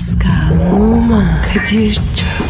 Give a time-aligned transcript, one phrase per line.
[0.00, 2.49] Pascal, Oman, Kadir çok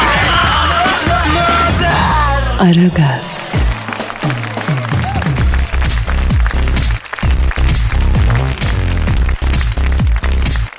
[2.61, 3.53] Aragaz,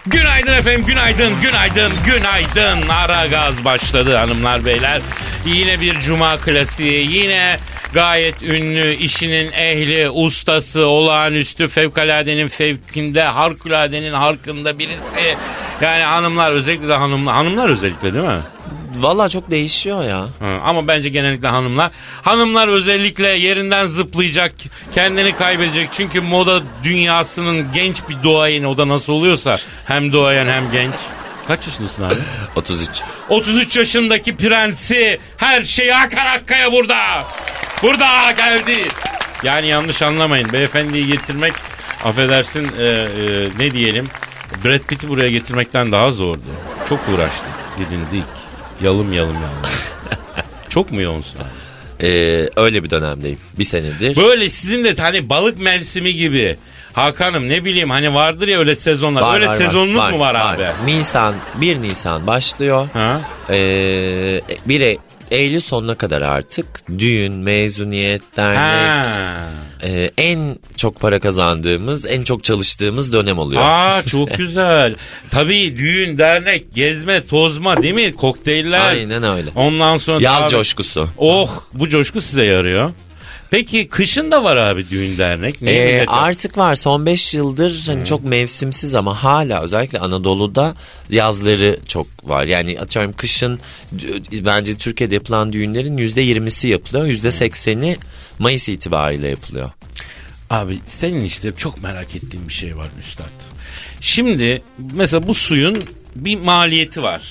[0.07, 2.89] Günaydın efendim, günaydın, günaydın, günaydın.
[2.89, 5.01] Ara gaz başladı hanımlar beyler.
[5.47, 7.59] Yine bir cuma klasiği, yine
[7.95, 15.37] gayet ünlü, işinin ehli, ustası, olağanüstü, fevkaladenin fevkinde, harikuladenin harkında birisi.
[15.81, 18.41] Yani hanımlar özellikle de hanımlar, hanımlar özellikle değil mi?
[18.97, 20.21] Valla çok değişiyor ya.
[20.39, 21.91] Hı, ama bence genellikle hanımlar.
[22.23, 24.55] Hanımlar özellikle yerinden zıplayacak,
[24.95, 25.89] kendini kaybedecek.
[25.93, 30.95] Çünkü moda dünyasının genç bir doğayeni o da nasıl oluyorsa hem doğayan hem genç.
[31.49, 32.15] Kaç yaşındasın abi?
[32.57, 32.89] 33.
[33.29, 36.97] 33 yaşındaki prensi her şeyi Hakan Akkaya burada.
[37.83, 38.89] Burada geldi.
[39.43, 40.53] Yani yanlış anlamayın.
[40.53, 41.53] Beyefendiyi getirmek
[42.05, 43.09] affedersin e, e,
[43.59, 44.07] ne diyelim
[44.65, 46.41] Brad Pitt'i buraya getirmekten daha zordu.
[46.89, 47.53] Çok uğraştık.
[47.79, 48.25] Didindik.
[48.83, 49.57] Yalım yalım yalım.
[50.69, 51.41] Çok mu yoğunsun?
[52.03, 53.39] Ee, öyle bir dönemdeyim.
[53.59, 54.17] Bir senedir.
[54.17, 56.57] Böyle sizin de hani balık mevsimi gibi.
[56.93, 59.23] Hakan'ım ne bileyim hani vardır ya öyle sezonlar.
[59.23, 60.65] Var, öyle var, sezonunuz var, mu var, abi?
[60.87, 62.89] Nisan, 1 Nisan başlıyor.
[62.93, 63.21] Ha?
[63.51, 64.97] Ee, 1 E-
[65.33, 66.67] Eylül sonuna kadar artık
[66.99, 69.49] düğün, mezuniyet, dernek, Ha.
[69.83, 73.63] e, en çok para kazandığımız, en çok çalıştığımız dönem oluyor.
[73.65, 74.95] Aa çok güzel.
[75.31, 78.13] Tabii düğün, dernek, gezme, tozma değil mi?
[78.13, 78.81] Kokteyller.
[78.81, 79.51] Aynen öyle.
[79.55, 81.09] Ondan sonra Yaz abi- coşkusu.
[81.19, 82.91] Oh bu coşku size yarıyor.
[83.53, 85.63] Peki kışın da var abi düğün dernek.
[85.63, 90.75] Niye Ee, millet- artık var son 5 yıldır hani çok mevsimsiz ama hala özellikle Anadolu'da
[91.11, 92.45] yazları çok var.
[92.45, 93.61] Yani atıyorum kışın
[93.93, 97.07] d- bence Türkiye'de yapılan düğünlerin %20'si yapılıyor.
[97.07, 97.97] %80'i
[98.39, 99.71] Mayıs itibariyle yapılıyor.
[100.51, 103.27] Abi senin işte çok merak ettiğim bir şey var Üstad.
[104.01, 104.63] Şimdi
[104.95, 105.85] mesela bu suyun
[106.17, 107.23] bir maliyeti var.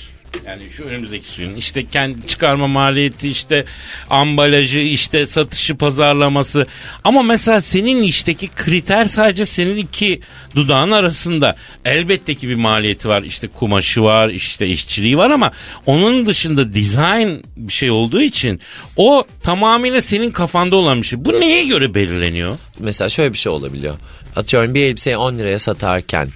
[0.46, 3.64] Yani şu önümüzdeki suyun işte kendi çıkarma maliyeti işte
[4.10, 6.66] ambalajı işte satışı pazarlaması
[7.04, 10.20] ama mesela senin işteki kriter sadece senin iki
[10.56, 15.52] dudağın arasında elbette ki bir maliyeti var işte kumaşı var işte işçiliği var ama
[15.86, 18.60] onun dışında dizayn bir şey olduğu için
[18.96, 21.24] o tamamıyla senin kafanda olan bir şey.
[21.24, 22.58] Bu neye göre belirleniyor?
[22.78, 23.94] Mesela şöyle bir şey olabiliyor.
[24.36, 26.28] Atıyorum bir elbiseyi 10 liraya satarken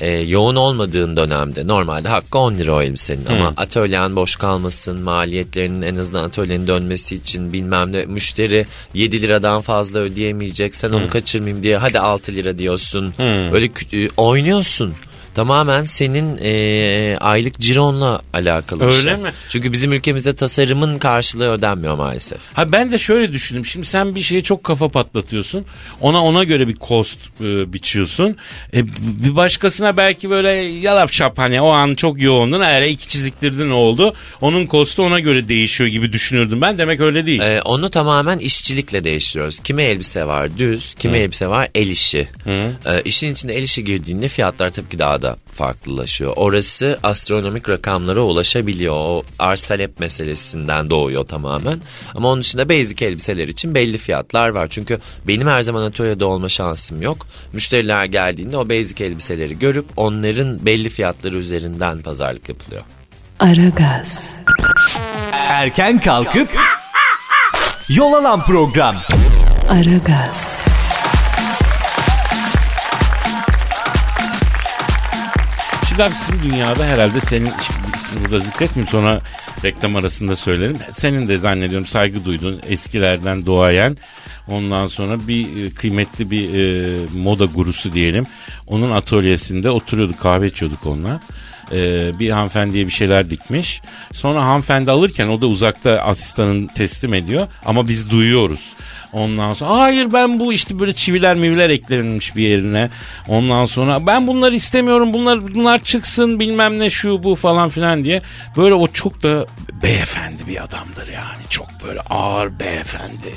[0.00, 5.82] e, yoğun olmadığın dönemde normalde hakkı 10 lira o elbisenin ama atölyen boş kalmasın maliyetlerinin
[5.82, 11.62] en azından atölyenin dönmesi için bilmem ne müşteri 7 liradan fazla ödeyemeyecek sen onu kaçırmayayım
[11.62, 13.14] diye hadi 6 lira diyorsun.
[13.52, 14.94] Böyle kü- e, oynuyorsun.
[15.34, 19.16] Tamamen senin e, aylık cironla alakalı bir Öyle şey.
[19.16, 19.32] mi?
[19.48, 22.38] Çünkü bizim ülkemizde tasarımın karşılığı ödenmiyor maalesef.
[22.54, 23.66] Ha ben de şöyle düşündüm.
[23.66, 25.64] Şimdi sen bir şeye çok kafa patlatıyorsun.
[26.00, 28.36] Ona ona göre bir cost e, biçiyorsun.
[28.74, 28.86] E,
[29.24, 32.60] bir başkasına belki böyle yalap şap hani o an çok yoğundun.
[32.60, 34.14] Eğer iki çiziktirdin oldu.
[34.40, 36.78] Onun costu ona göre değişiyor gibi düşünürdüm ben.
[36.78, 37.40] Demek öyle değil.
[37.40, 39.58] Ee, onu tamamen işçilikle değiştiriyoruz.
[39.60, 42.28] Kimi elbise var düz, kimi elbise var el işi.
[42.46, 46.32] Ee, işin içinde el işi girdiğinde fiyatlar tabii ki daha da farklılaşıyor.
[46.36, 48.94] Orası astronomik rakamlara ulaşabiliyor.
[48.94, 51.80] O arz talep meselesinden doğuyor tamamen.
[52.14, 54.68] Ama onun dışında basic elbiseler için belli fiyatlar var.
[54.70, 54.98] Çünkü
[55.28, 57.26] benim her zaman atölyede olma şansım yok.
[57.52, 62.82] Müşteriler geldiğinde o basic elbiseleri görüp onların belli fiyatları üzerinden pazarlık yapılıyor.
[63.40, 64.30] Aragaz,
[65.32, 66.48] Erken kalkıp
[67.88, 68.96] yol alan program.
[69.70, 70.58] Aragaz,
[75.94, 79.20] Sizin dünyada herhalde senin şimdi ismi burada zikretmeyeyim sonra
[79.64, 80.76] reklam arasında söylerim.
[80.90, 83.96] Senin de zannediyorum saygı duyduğun eskilerden doğayan
[84.48, 88.26] ondan sonra bir e, kıymetli bir e, moda gurusu diyelim.
[88.66, 91.20] Onun atölyesinde oturuyorduk kahve içiyorduk onunla.
[91.72, 91.78] E,
[92.18, 93.82] bir hanımefendiye bir şeyler dikmiş.
[94.12, 98.60] Sonra hanımefendi alırken o da uzakta asistanın teslim ediyor ama biz duyuyoruz.
[99.14, 102.90] Ondan sonra hayır ben bu işte böyle çiviler miviler eklenmiş bir yerine.
[103.28, 108.22] Ondan sonra ben bunları istemiyorum bunlar bunlar çıksın bilmem ne şu bu falan filan diye.
[108.56, 109.46] Böyle o çok da
[109.82, 111.48] beyefendi bir adamdır yani.
[111.50, 113.34] Çok böyle ağır beyefendi.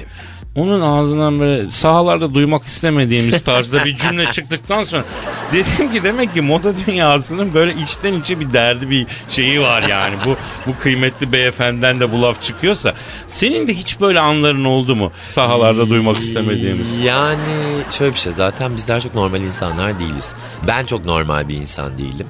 [0.58, 5.04] Onun ağzından böyle sahalarda duymak istemediğimiz tarzda bir cümle çıktıktan sonra
[5.54, 10.16] dedim ki demek ki moda dünyasının böyle içten içe bir derdi bir şeyi var yani.
[10.26, 10.36] Bu
[10.68, 12.94] bu kıymetli beyefendiden de bu laf çıkıyorsa
[13.28, 17.04] senin de hiç böyle anların oldu mu sahalarda duymak istemediğimiz?
[17.06, 17.38] Yani
[17.92, 20.34] şöyle bir şey zaten bizler çok normal insanlar değiliz.
[20.68, 22.28] Ben çok normal bir insan değilim.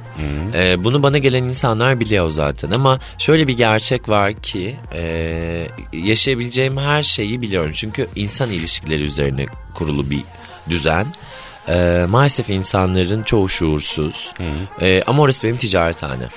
[0.53, 6.77] Ee, bunu bana gelen insanlar biliyor zaten ama şöyle bir gerçek var ki e, yaşayabileceğim
[6.77, 7.71] her şeyi biliyorum.
[7.75, 10.21] Çünkü insan ilişkileri üzerine kurulu bir
[10.69, 11.05] düzen.
[11.69, 14.33] Ee, maalesef insanların çoğu şuursuz.
[14.81, 16.29] Ee, ama orası benim ticarethanem.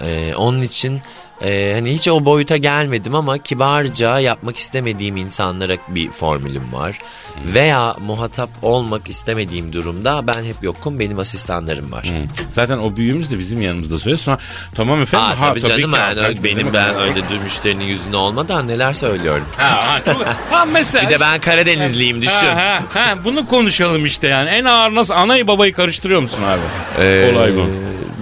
[0.00, 1.00] Ee, onun için
[1.42, 6.98] e, hani hiç o boyuta gelmedim ama kibarca yapmak istemediğim insanlara bir formülüm var.
[7.46, 12.12] Veya muhatap olmak istemediğim durumda ben hep yokum benim asistanlarım var.
[12.50, 14.18] Zaten o büyüğümüz de bizim yanımızda söylüyor.
[14.18, 14.38] Sonra
[14.74, 15.26] tamam efendim.
[15.26, 19.44] Aa, ha, tabii canım ki, yani tabii, benim ben öyle müşterinin yüzünde olmadan neler söylüyorum.
[19.56, 21.10] Ha, ha, çok, ha mesela.
[21.10, 22.46] Bir de ben Karadenizliyim düşün.
[22.46, 24.48] Ha, ha, ha, bunu konuşalım işte yani.
[24.48, 26.60] En ağır nasıl anayı babayı karıştırıyor musun abi?
[27.04, 27.66] Ee, Olay bu.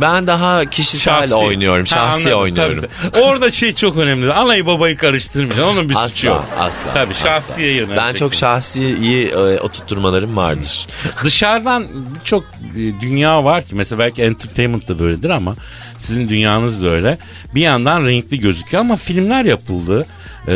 [0.02, 2.84] Ben daha kişisel oynuyorum, Ha, şahsi anladım, oynuyorum.
[3.12, 3.22] tabii.
[3.25, 4.32] Orada şey çok önemli.
[4.32, 5.72] Anayı babayı karıştırmayacaksın.
[5.72, 6.44] Onun bir Asla, suçu yok.
[6.58, 6.93] asla.
[6.94, 7.28] Tabii asla.
[7.28, 8.19] şahsiye Ben yöneleceksin.
[8.25, 10.87] çok şahsi iyi e, oturtturmalarım vardır.
[11.25, 11.87] Dışarıdan
[12.20, 15.54] birçok e, dünya var ki mesela belki entertainment da böyledir ama
[15.99, 17.19] sizin dünyanız da öyle.
[17.55, 20.06] Bir yandan renkli gözüküyor ama filmler yapıldı.
[20.48, 20.52] Ee,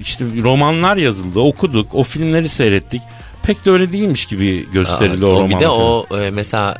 [0.00, 3.02] işte romanlar yazıldı, okuduk, o filmleri seyrettik.
[3.46, 6.78] Pek de öyle değilmiş gibi gösteriliyor o, o bir de o e, mesela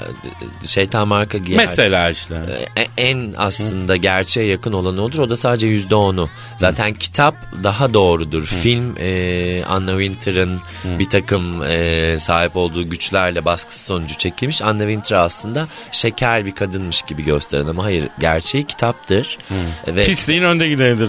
[0.62, 1.56] e, şeytan marka giyer.
[1.56, 2.34] Mesela işte.
[2.76, 5.18] E, en aslında gerçeğe yakın olanı odur.
[5.18, 6.30] O da sadece yüzde onu.
[6.58, 7.34] Zaten kitap
[7.64, 8.44] daha doğrudur.
[8.44, 14.62] Film e, Anna Winter'ın bir takım e, sahip olduğu güçlerle baskısı sonucu çekilmiş.
[14.62, 19.38] Anna Winter aslında şeker bir kadınmış gibi gösteren ama hayır gerçeği kitaptır.
[19.86, 21.08] Ve Pisliğin önde gidenidir.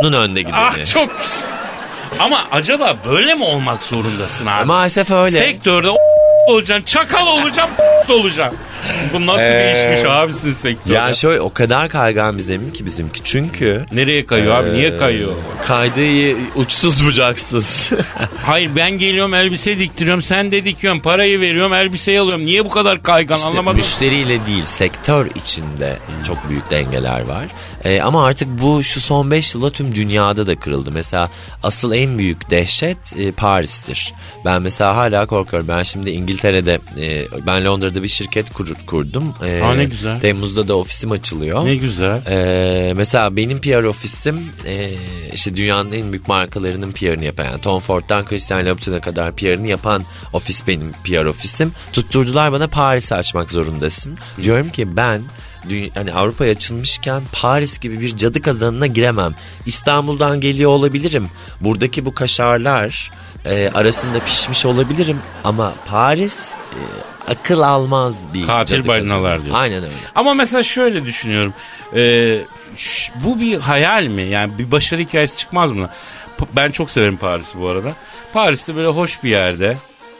[0.00, 0.56] onun önde gideni.
[0.56, 1.10] Ah çok
[2.18, 4.64] Ama acaba böyle mi olmak zorundasın abi?
[4.64, 5.38] Maalesef öyle.
[5.38, 5.88] Sektörde
[6.48, 7.76] olacaksın, çakal olacaksın,
[8.12, 8.58] olacaksın.
[9.14, 10.94] Bu nasıl bir işmiş abi sizin sektörde?
[10.94, 13.20] Ya şöyle o kadar kaygan bir zemin ki bizimki.
[13.24, 14.72] Çünkü Nereye kayıyor abi?
[14.72, 15.32] Niye kayıyor?
[15.66, 17.90] kaydığı uçsuz bucaksız.
[18.46, 20.22] Hayır ben geliyorum elbise diktiriyorum.
[20.22, 21.00] Sen de dikiyorsun.
[21.00, 22.46] Parayı veriyorum elbiseyi alıyorum.
[22.46, 23.76] Niye bu kadar kaygan İşte anlamadım.
[23.78, 27.44] müşteriyle değil sektör içinde çok büyük dengeler var.
[27.84, 30.90] Ee, ama artık bu şu son 5 yılda tüm dünyada da kırıldı.
[30.92, 31.28] Mesela
[31.62, 34.12] asıl en büyük dehşet e, Paris'tir.
[34.44, 35.68] Ben mesela hala korkuyorum.
[35.68, 39.34] Ben şimdi İngiltere'de e, ben Londra'da bir şirket kur, kurdum.
[39.44, 40.20] E, Aa, ne güzel.
[40.20, 41.64] Temmuz'da da ofisim açılıyor.
[41.64, 42.22] Ne güzel.
[42.26, 44.90] Ee, mesela benim PR ofisim e,
[45.34, 50.02] işte dünyanın en büyük markalarının PR'ını yapan yani Tom Ford'dan Christian Louboutin'e kadar PR'ını yapan
[50.32, 51.72] ofis benim PR ofisim.
[51.92, 54.18] Tutturdular bana Paris'i açmak zorundasın.
[54.42, 55.22] Diyorum ki ben
[55.94, 59.34] hani Avrupa'ya açılmışken Paris gibi bir cadı kazanına giremem.
[59.66, 61.28] İstanbul'dan geliyor olabilirim.
[61.60, 63.10] Buradaki bu kaşarlar
[63.44, 66.80] e, arasında pişmiş olabilirim ama Paris e,
[67.32, 69.56] akıl almaz bir Katil balinalar diyor.
[69.58, 69.94] Aynen öyle.
[70.14, 71.54] Ama mesela şöyle düşünüyorum.
[71.94, 72.40] Ee,
[72.76, 74.22] ş- bu bir hayal mi?
[74.22, 75.90] Yani bir başarı hikayesi çıkmaz mı?
[76.38, 77.92] P- Ben çok severim Paris'i bu arada.
[78.32, 79.76] Paris'te böyle hoş bir yerde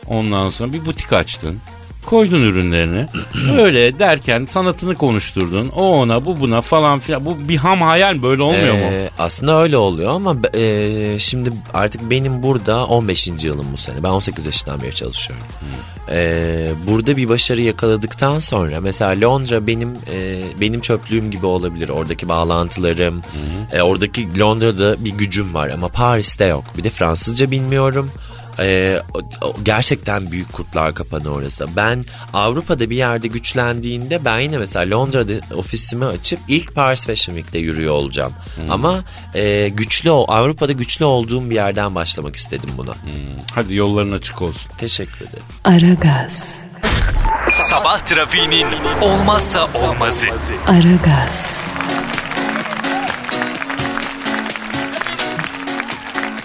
[0.07, 1.61] ondan sonra bir butik açtın.
[2.11, 3.07] Koydun ürünlerini.
[3.59, 5.69] Öyle derken sanatını konuşturdun.
[5.69, 7.25] O ona bu buna falan filan.
[7.25, 8.81] Bu bir ham hayal böyle olmuyor mu?
[8.81, 13.29] Ee, Aslında öyle oluyor ama e, şimdi artık benim burada 15.
[13.45, 14.03] yılım bu sene.
[14.03, 15.45] Ben 18 yaşından beri çalışıyorum.
[16.13, 21.89] Ee, burada bir başarı yakaladıktan sonra mesela Londra benim e, benim çöplüğüm gibi olabilir.
[21.89, 23.23] Oradaki bağlantılarım,
[23.73, 26.65] e, oradaki Londra'da bir gücüm var ama Paris'te yok.
[26.79, 28.11] Bir de Fransızca bilmiyorum.
[28.59, 29.03] Ee,
[29.63, 31.67] gerçekten büyük kurtlar kapanı orası.
[31.77, 37.59] Ben Avrupa'da bir yerde güçlendiğinde ben yine mesela Londra'da ofisimi açıp ilk Paris Fashion Week'te
[37.59, 38.33] yürüyor olacağım.
[38.71, 39.01] Ama
[39.35, 42.93] e, güçlü Avrupa'da güçlü olduğum bir yerden başlamak istedim buna.
[43.55, 44.71] Hadi yolların açık olsun.
[44.79, 45.45] Teşekkür ederim.
[45.65, 46.55] Aragaz,
[47.61, 48.67] Sabah trafiğinin
[49.01, 50.27] olmazsa olmazı.
[50.67, 51.59] Aragaz,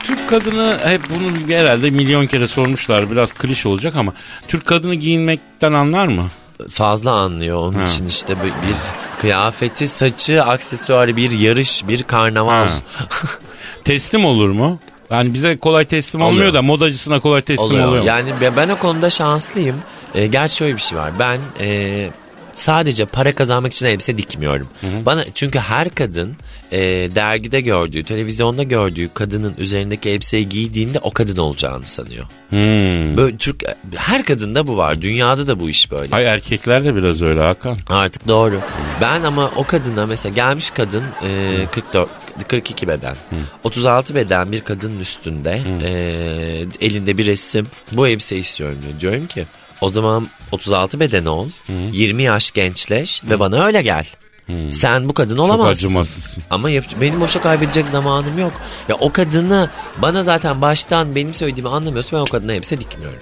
[0.05, 3.11] Türk kadını hep bunu herhalde milyon kere sormuşlar.
[3.11, 4.13] Biraz kliş olacak ama
[4.47, 6.27] Türk kadını giyinmekten anlar mı?
[6.69, 7.85] Fazla anlıyor onun Ha.
[7.85, 8.75] için işte bir, bir
[9.21, 12.69] kıyafeti, saçı, aksesuarı, bir yarış, bir karnaval.
[13.83, 14.79] Teslim olur mu?
[15.09, 16.33] Yani bize kolay teslim Oluyor.
[16.33, 18.03] olmuyor da modacısına kolay teslim oluyor, oluyor.
[18.03, 19.75] Yani ben- ben o konuda şanslıyım.
[20.15, 21.11] E, gerçi şöyle bir şey var.
[21.19, 22.09] Ben e,
[22.55, 24.67] sadece para kazanmak için elbise dikmiyorum.
[25.05, 26.35] Bana çünkü her kadın
[26.71, 26.79] e,
[27.15, 32.25] dergide gördüğü, televizyonda gördüğü kadının üzerindeki elbiseyi giydiğinde o kadın olacağını sanıyor.
[32.49, 33.17] Hmm.
[33.17, 33.63] Böyle Türk
[33.95, 35.01] her kadında bu var.
[35.01, 36.15] Dünyada da bu iş böyle.
[36.15, 37.77] Ay erkekler de biraz öyle Hakan.
[37.89, 38.61] Artık doğru.
[39.01, 42.09] Ben ama o kadına mesela gelmiş kadın e, 44
[42.47, 43.15] 42 beden.
[43.63, 45.89] 36 beden bir kadının üstünde e,
[46.81, 47.67] elinde bir resim.
[47.91, 48.99] Bu elbise istiyorum diyor.
[48.99, 49.45] Diyorum ki
[49.81, 51.49] o zaman 36 beden ol.
[51.91, 54.05] 20 yaş gençleş ve bana öyle gel.
[54.71, 55.71] Sen bu kadın olamazsın.
[55.71, 56.43] acımasızsın.
[56.49, 58.53] Ama yap- benim boşa kaybedecek zamanım yok.
[58.89, 63.19] Ya o kadını bana zaten baştan benim söylediğimi anlamıyorsa ben o kadına elbise dikmiyorum.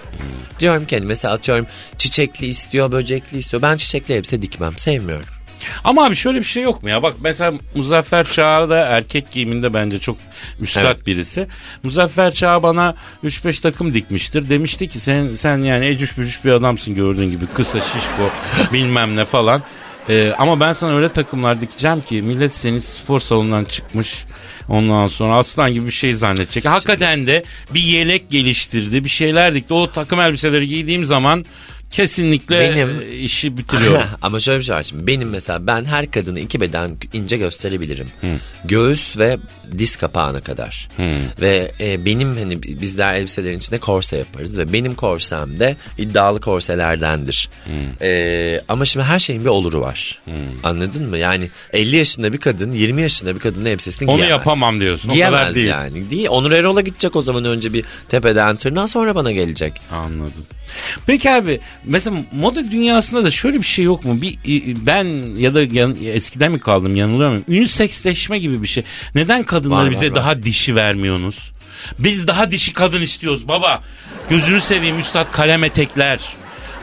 [0.60, 1.66] Diyorum ki hani mesela atıyorum
[1.98, 3.62] çiçekli istiyor, böcekli istiyor.
[3.62, 5.26] Ben çiçekli elbise dikmem, sevmiyorum.
[5.84, 7.02] Ama abi şöyle bir şey yok mu ya?
[7.02, 10.16] Bak mesela Muzaffer Çağ da erkek giyiminde bence çok
[10.60, 11.06] üstad Evet.
[11.06, 11.46] birisi.
[11.82, 12.94] Muzaffer Çağ bana
[13.24, 14.48] 3-5 takım dikmiştir.
[14.50, 17.46] Demişti ki sen sen yani ecüş bücüş bir adamsın gördüğün gibi.
[17.46, 18.30] Kısa şişko
[18.72, 19.62] bilmem ne falan.
[20.08, 24.24] Ee, ama ben sana öyle takımlar dikeceğim ki millet seni spor salonundan çıkmış.
[24.68, 26.64] Ondan sonra aslan gibi bir şey zannedecek.
[26.64, 27.44] Hakikaten de
[27.74, 29.04] bir yelek geliştirdi.
[29.04, 29.74] Bir şeyler dikti.
[29.74, 31.44] O takım elbiseleri giydiğim zaman
[31.94, 34.02] kesinlikle Benim- e, işi bitiriyor.
[34.22, 35.06] Ama şöyle bir şey var şimdi.
[35.06, 38.06] Benim mesela ben her kadını iki beden ince gösterebilirim.
[38.64, 39.36] Göğüs ve
[39.78, 40.88] diz kapağına kadar.
[41.40, 44.58] Ve e, benim hani bizler elbiselerin içinde korse yaparız.
[44.58, 47.50] Ve benim korsem de iddialı korselerdendir.
[48.02, 50.18] E, ama şimdi her şeyin bir oluru var.
[50.64, 51.18] Anladın mı?
[51.18, 54.30] Yani 50 yaşında bir kadın 20 yaşında bir kadının elbisesini Onu giyemez.
[54.38, 55.08] yapamam diyorsun.
[55.08, 55.66] O Giyemez kadar değil.
[55.68, 56.10] yani.
[56.10, 56.26] Değil.
[56.30, 59.72] Onur Erol'a gidecek o zaman önce bir tepeden tırnağa sonra bana gelecek.
[59.92, 60.46] Anladım.
[61.06, 64.20] Peki abi mesela moda dünyasında da şöyle bir şey yok mu?
[64.22, 65.04] Bir e, ben
[65.36, 67.44] ya da yan- eskiden mi kaldım yanılıyor muyum?
[67.48, 68.82] Uniseksleşme gibi bir şey.
[69.14, 69.44] Neden
[69.84, 70.16] var, bize var.
[70.16, 71.52] daha dişi vermiyorsunuz?
[71.98, 73.82] Biz daha dişi kadın istiyoruz baba.
[74.30, 76.20] Gözünü seveyim üstad kalem etekler.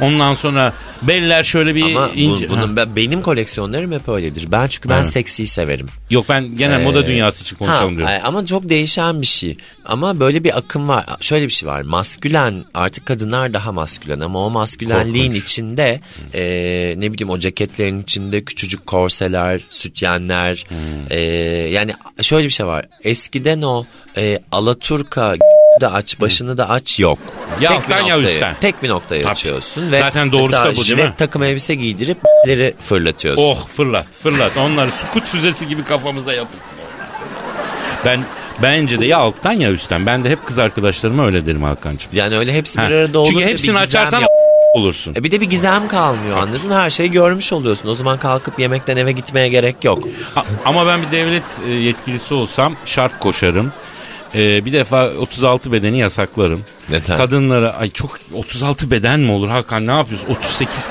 [0.02, 2.50] Ondan sonra beller şöyle bir Ama bu- ince.
[2.50, 2.76] bunun Ha.
[2.76, 4.48] ben- benim koleksiyonlarım hep öyledir.
[4.52, 5.08] Ben çünkü ben Evet.
[5.08, 5.88] seksiyi severim.
[6.10, 8.16] Yok ben genel Ee, moda dünyası için konuşalım ha, diyorum.
[8.24, 9.58] Ama çok değişen bir şey.
[9.86, 11.06] Ama böyle bir akım var.
[11.22, 11.82] Şöyle bir şey var.
[11.82, 15.44] Maskülen artık kadınlar daha maskülen ama o maskülenliğin Korkunç.
[15.46, 16.00] içinde
[16.34, 16.42] e,
[16.98, 20.66] ne bileyim o ceketlerin içinde küçücük korseler, sütyenler.
[20.68, 20.78] Hmm.
[21.10, 21.20] e,
[21.72, 21.92] yani
[22.22, 22.86] şöyle bir şey var.
[23.04, 23.86] Eskiden o
[24.18, 25.36] e, Alaturka
[25.82, 27.20] da aç başını da aç yok.
[27.62, 28.56] Ya bir alttan ya noktayı- üstten.
[28.62, 29.32] Tek bir noktayı Tabii.
[29.32, 31.14] açıyorsun ve Zaten doğrusu da bu değil mi?
[31.18, 33.44] takım elbise giydirip leri fırlatıyorsun.
[33.44, 36.78] Oh fırlat fırlat onları sukut füzesi gibi kafamıza yapışsın.
[38.06, 38.24] Ben
[38.62, 40.06] bence de ya alttan ya üstten.
[40.06, 42.10] Ben de hep kız arkadaşlarıma öyle derim Hakan'cığım.
[42.14, 44.24] Yani öyle hepsi bir arada olunca Çünkü hepsini açarsan
[44.76, 45.16] olursun.
[45.16, 46.76] E bir de bir gizem kalmıyor anladın mı?
[46.76, 47.90] Her şeyi görmüş oluyorsun.
[47.90, 50.08] O zaman kalkıp yemekten eve gitmeye gerek yok.
[50.36, 53.72] A- Ama ben bir devlet e, yetkilisi olsam şart koşarım.
[54.36, 56.64] E, bir defa 36 bedeni yasaklarım.
[56.90, 57.18] Neden?
[57.18, 60.28] Kadınlara ay çok 36 beden mi olur Hakan ne yapıyorsun?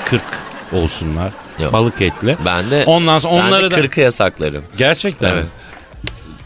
[0.09, 0.19] 38-40
[0.73, 1.31] olsunlar.
[1.59, 1.73] Yok.
[1.73, 2.37] Balık etli.
[2.45, 4.63] Ben de, Ondan sonra ben de onları da 40'ı yasaklarım.
[4.77, 5.43] Gerçekten Evet.
[5.43, 5.49] mi?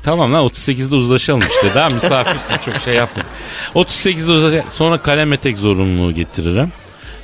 [0.03, 1.75] Tamam lan 38'de uzlaşalım işte.
[1.75, 3.23] Daha misafirsin çok şey yapma.
[3.75, 4.65] 38'de uzlaşalım.
[4.73, 6.71] Sonra kalem etek zorunluluğu getiririm.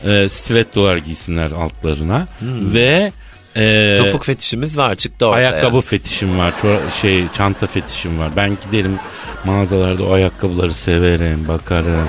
[0.03, 2.27] E, stilettolar giysinler altlarına.
[2.41, 3.11] Ve
[3.57, 5.49] e, Topuk fetişimiz var çıktı ortaya.
[5.49, 6.53] ayakkabı fetişim var.
[6.61, 8.29] çora- şey çanta fetişim var.
[8.35, 8.99] Ben giderim
[9.45, 12.07] mağazalarda o ayakkabıları severim, bakarım.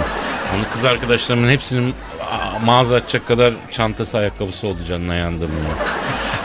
[0.57, 1.95] Onu kız arkadaşlarımın hepsinin
[2.65, 5.85] mağaza açacak kadar çantası ayakkabısı oldu canına yandım ya.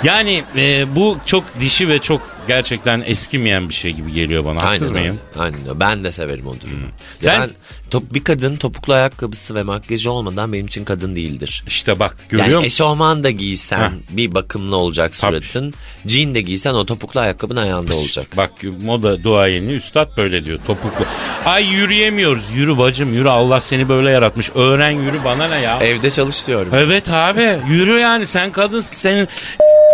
[0.03, 4.63] Yani e, bu çok dişi ve çok gerçekten eskimeyen bir şey gibi geliyor bana.
[4.63, 5.19] Haksız Aynen mıyım?
[5.39, 5.79] Aynen öyle.
[5.79, 6.85] Ben de severim o durumu.
[6.85, 7.49] Ya Sen- Ben,
[7.89, 11.63] top, bir kadın topuklu ayakkabısı ve makyajı olmadan benim için kadın değildir.
[11.67, 12.65] İşte bak görüyor yani musun?
[12.67, 13.89] eşofman da giysen Heh.
[14.17, 15.41] bir bakımlı olacak Tabii.
[15.41, 15.73] suratın.
[16.05, 18.27] Jean de giysen o topuklu ayakkabın ayağında olacak.
[18.37, 18.51] Bak
[18.83, 21.05] moda duayeni üstad böyle diyor topuklu.
[21.45, 22.45] Ay yürüyemiyoruz.
[22.55, 24.49] Yürü bacım yürü Allah seni böyle yaratmış.
[24.55, 25.79] Öğren yürü bana ne ya?
[25.79, 26.71] Evde çalışıyorum.
[26.75, 29.27] Evet abi yürü yani sen kadınsın senin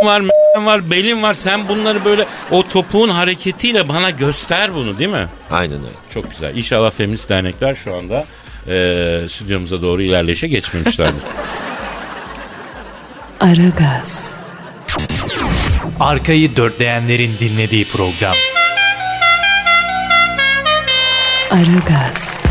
[0.06, 5.10] var m- var belin var sen bunları böyle o topuğun hareketiyle bana göster bunu değil
[5.10, 5.28] mi?
[5.52, 5.94] Aynen öyle.
[6.10, 6.58] Çok güzel.
[6.58, 8.26] İnşallah feminist dernekler şu anda
[8.68, 11.24] e, stüdyomuza doğru ilerleyişe geçmemişlerdir.
[13.40, 14.40] Aragaz,
[16.00, 18.34] Arkayı dörtleyenlerin dinlediği program.
[21.52, 22.44] Aragaz,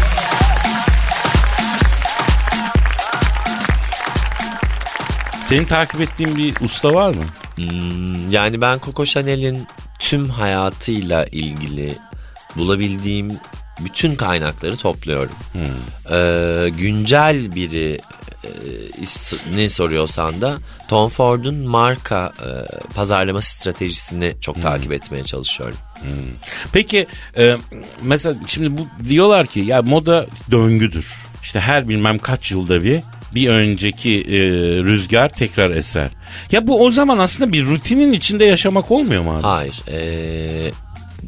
[5.45, 7.25] Senin takip ettiğin bir usta var mı?
[7.57, 9.67] Hmm, Yani ben Coco Chanel'in
[9.99, 11.99] tüm hayatıyla ilgili
[12.57, 13.33] bulabildiğim
[13.81, 15.35] bütün kaynakları topluyorum.
[16.11, 18.01] Ee, güncel biri
[18.45, 18.51] e,
[19.55, 20.55] ne soruyorsan da
[20.89, 22.49] Tom Ford'un marka e,
[22.95, 25.79] pazarlama stratejisini çok takip etmeye çalışıyorum.
[26.73, 27.07] Peki
[27.39, 27.57] e,
[28.03, 31.15] mesela şimdi bu diyorlar ki ya moda döngüdür.
[31.43, 33.03] İşte her bilmem kaç yılda bir
[33.35, 34.39] bir önceki e,
[34.83, 36.09] rüzgar tekrar eser.
[36.53, 39.43] Ya bu o zaman aslında bir rutinin içinde yaşamak olmuyor mu abi?
[39.43, 39.83] Hayır.
[39.89, 40.71] Ee,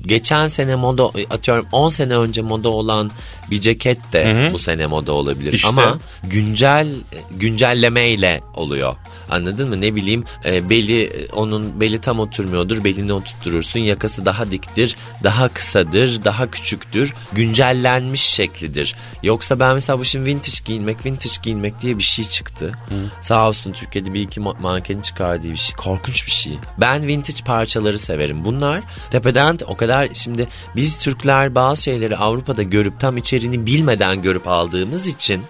[0.07, 3.11] geçen sene moda atıyorum 10 sene önce moda olan
[3.51, 5.53] bir ceket de bu sene moda olabilir.
[5.53, 5.69] İşte.
[5.69, 6.89] Ama güncel
[7.31, 8.97] güncellemeyle oluyor.
[9.31, 9.81] Anladın mı?
[9.81, 12.85] Ne bileyim e, beli onun beli tam oturmuyordur.
[12.85, 13.81] Belini oturturursun.
[13.81, 17.15] Yakası daha diktir, daha kısadır, daha küçüktür.
[17.33, 18.95] Güncellenmiş şeklidir.
[19.23, 22.73] Yoksa ben mesela bu şimdi vintage giyinmek, vintage giyinmek diye bir şey çıktı.
[23.21, 25.77] Sağ olsun Türkiye'de bir iki ma- manken çıkardığı bir şey.
[25.77, 26.53] Korkunç bir şey.
[26.79, 28.45] Ben vintage parçaları severim.
[28.45, 28.81] Bunlar
[29.11, 35.07] tepeden o kadar şimdi biz Türkler bazı şeyleri Avrupa'da görüp tam içeriğini bilmeden görüp aldığımız
[35.07, 35.43] için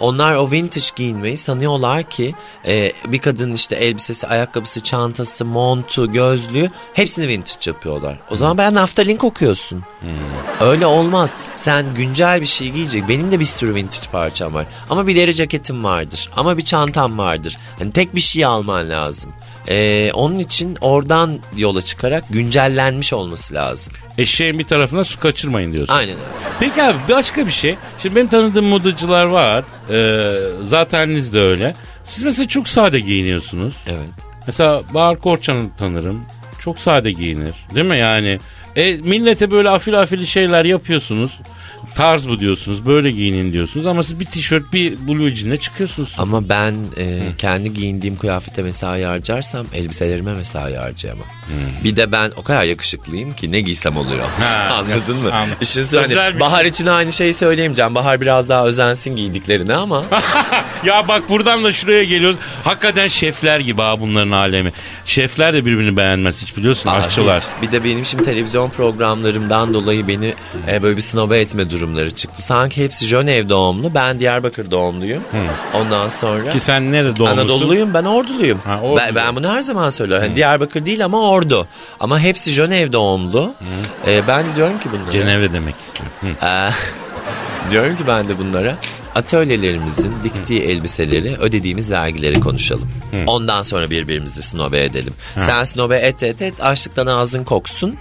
[0.00, 2.34] onlar o vintage giyinmeyi sanıyorlar ki
[2.66, 8.18] e, bir kadının işte elbisesi, ayakkabısı, çantası, montu, gözlüğü hepsini vintage yapıyorlar.
[8.30, 9.82] O zaman ben naftalin kokuyorsun.
[10.60, 11.34] Öyle olmaz.
[11.56, 13.08] Sen güncel bir şey giyecek.
[13.08, 14.66] Benim de bir sürü vintage parçam var.
[14.90, 16.30] Ama bir deri ceketim vardır.
[16.36, 17.56] Ama bir çantam vardır.
[17.78, 19.32] Hani tek bir şey alman lazım.
[19.68, 23.92] Ee, onun için oradan yola çıkarak güncellenmiş olması lazım.
[24.18, 25.94] Eşeğin bir tarafına su kaçırmayın diyorsun.
[25.94, 26.16] Aynen.
[26.60, 27.76] Peki abi başka bir şey.
[28.02, 29.64] Şimdi benim tanıdığım modacılar var.
[29.90, 31.74] Ee, zateniniz de öyle.
[32.06, 33.74] Siz mesela çok sade giyiniyorsunuz.
[33.86, 34.26] Evet.
[34.46, 36.24] Mesela Bahar Korçan'ı tanırım.
[36.60, 37.54] Çok sade giyinir.
[37.74, 38.38] Değil mi yani?
[38.76, 41.38] E, millete böyle afil afili şeyler yapıyorsunuz.
[41.94, 42.86] Tarz bu diyorsunuz.
[42.86, 43.86] Böyle giyinin diyorsunuz.
[43.86, 46.14] Ama siz bir tişört bir blue jean'le çıkıyorsunuz.
[46.18, 51.26] Ama ben e, kendi giyindiğim kıyafete mesai harcarsam elbiselerime mesai harcayamam.
[51.84, 54.24] Bir de ben o kadar yakışıklıyım ki ne giysem oluyor.
[54.40, 55.32] Ha, Anladın mı?
[55.32, 55.56] anladım.
[55.60, 57.94] İşin hani bir Bahar için aynı şeyi söyleyemeyeceğim.
[57.94, 60.04] Bahar biraz daha özensin giydiklerine ama
[60.84, 62.36] ya bak buradan da şuraya geliyoruz.
[62.64, 64.72] Hakikaten şefler gibi ha bunların alemi.
[65.04, 67.40] Şefler de birbirini beğenmez hiç biliyorsun aşçılar.
[67.40, 67.48] hiç.
[67.62, 70.34] Bir de benim şimdi televizyon programlarımdan dolayı beni
[70.68, 72.42] e, böyle bir snoba etme durumları çıktı.
[72.42, 73.94] Sanki hepsi Jönev doğumlu.
[73.94, 75.22] Ben Diyarbakır doğumluyum.
[75.74, 76.50] Ondan sonra...
[76.50, 77.38] Ki sen nerede doğmuşsun?
[77.38, 78.58] Anadolu'luyum ben orduluyum.
[78.64, 79.00] Ha, Ordu.
[79.00, 80.24] ben, ben bunu her zaman söylüyorum.
[80.26, 81.66] Hani Diyarbakır değil ama ordu.
[82.00, 83.54] Ama hepsi Jönev doğumlu.
[84.06, 85.10] Ee, ben de diyorum ki bunlara.
[85.10, 86.12] Cenevre demek istiyorum.
[86.20, 86.46] Hı.
[86.46, 86.70] Ee,
[87.70, 88.76] diyorum ki ben de bunlara
[89.14, 92.90] atölyelerimizin diktiği elbiseleri ödediğimiz vergileri konuşalım.
[93.26, 95.12] Ondan sonra birbirimizi snobe edelim.
[95.38, 97.96] Sen snobe et et et açlıktan ağzın koksun.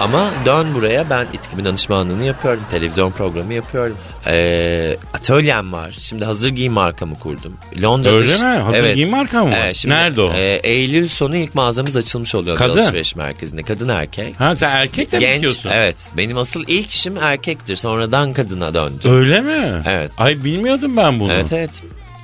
[0.00, 2.62] Ama dön buraya ben itkimin danışmanlığını yapıyorum.
[2.70, 3.96] Televizyon programı yapıyorum.
[4.26, 5.94] Ee, atölyem var.
[6.00, 7.52] Şimdi hazır giyim markamı kurdum.
[7.82, 8.14] Londra'da.
[8.16, 8.60] Öyle mi?
[8.62, 9.58] Hazır giyim marka mı var?
[9.64, 10.32] Evet, şimdi, Nerede o?
[10.32, 12.56] e, Eylül sonu ilk mağazamız açılmış oluyor.
[12.56, 12.78] bir Kadın?
[12.78, 13.62] Alışveriş merkezinde.
[13.62, 14.40] Kadın erkek.
[14.40, 15.34] Ha sen erkek de mi Genç.
[15.36, 15.70] dikiyorsun?
[15.72, 15.96] Evet.
[16.16, 17.76] Benim asıl ilk işim erkektir.
[17.76, 19.08] Sonradan kadına döndü.
[19.08, 19.82] Öyle mi?
[19.86, 20.10] Evet.
[20.18, 21.32] Ay bilmiyordum ben bunu.
[21.32, 21.70] Evet evet.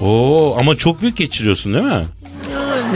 [0.00, 2.04] Oo ama çok büyük geçiriyorsun değil mi?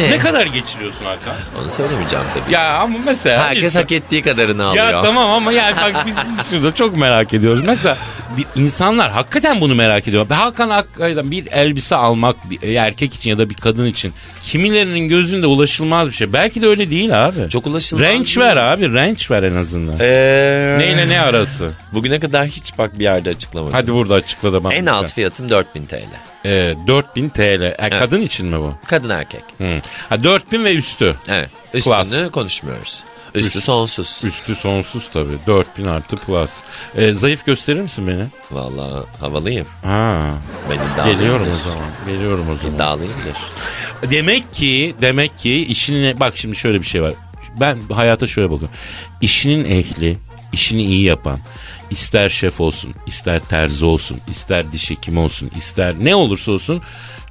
[0.01, 0.11] Yani.
[0.11, 1.35] Ne kadar geçiriyorsun Hakan?
[1.63, 2.55] Onu söylemeyeceğim tabii.
[2.55, 3.47] Ya ama mesela...
[3.49, 4.87] Herkes insan- hak ettiği kadarını alıyor.
[4.87, 7.61] Ya tamam ama yani bak biz, biz şurada çok merak ediyoruz.
[7.65, 7.97] Mesela
[8.37, 10.27] bir insanlar hakikaten bunu merak ediyor.
[10.31, 15.47] Hakan hakikaten bir elbise almak bir erkek için ya da bir kadın için kimilerinin gözünde
[15.47, 16.33] ulaşılmaz bir şey.
[16.33, 17.49] Belki de öyle değil abi.
[17.49, 18.41] Çok ulaşılmaz Range değil.
[18.41, 19.95] ver abi range ver en azından.
[20.01, 21.73] Ee, Neyle ne arası?
[21.93, 23.73] Bugüne kadar hiç bak bir yerde açıklamadım.
[23.73, 24.75] Hadi burada açıkla da bana.
[24.75, 25.95] En alt fiyatım 4000 TL.
[26.45, 27.63] Ee, 4000 TL.
[27.79, 28.75] E, Kadın için mi bu?
[28.87, 29.43] Kadın erkek.
[29.59, 29.77] Hı.
[30.09, 31.17] Ha, 4000 ve üstü.
[31.29, 31.51] Evet.
[31.75, 32.31] Üstünü Klas.
[32.31, 33.03] konuşmuyoruz.
[33.35, 34.21] Üstü sonsuz.
[34.25, 35.39] Üstü sonsuz tabii.
[35.47, 36.51] 4000 artı plus.
[36.97, 38.25] Ee, zayıf gösterir misin beni?
[38.51, 39.67] Vallahi havalıyım.
[39.85, 40.31] Ha.
[40.71, 41.19] Ben iddialıyımdır.
[41.23, 41.87] Geliyorum o zaman.
[42.07, 42.75] Geliyorum o zaman.
[42.75, 43.37] İddialıyımdır.
[44.11, 47.15] Demek ki demek ki işine bak şimdi şöyle bir şey var.
[47.61, 48.77] Ben hayata şöyle bakıyorum.
[49.21, 50.17] İşinin ehli,
[50.53, 51.39] işini iyi yapan,
[51.91, 56.83] ister şef olsun, ister terzi olsun, ister diş hekimi olsun, ister ne olursa olsun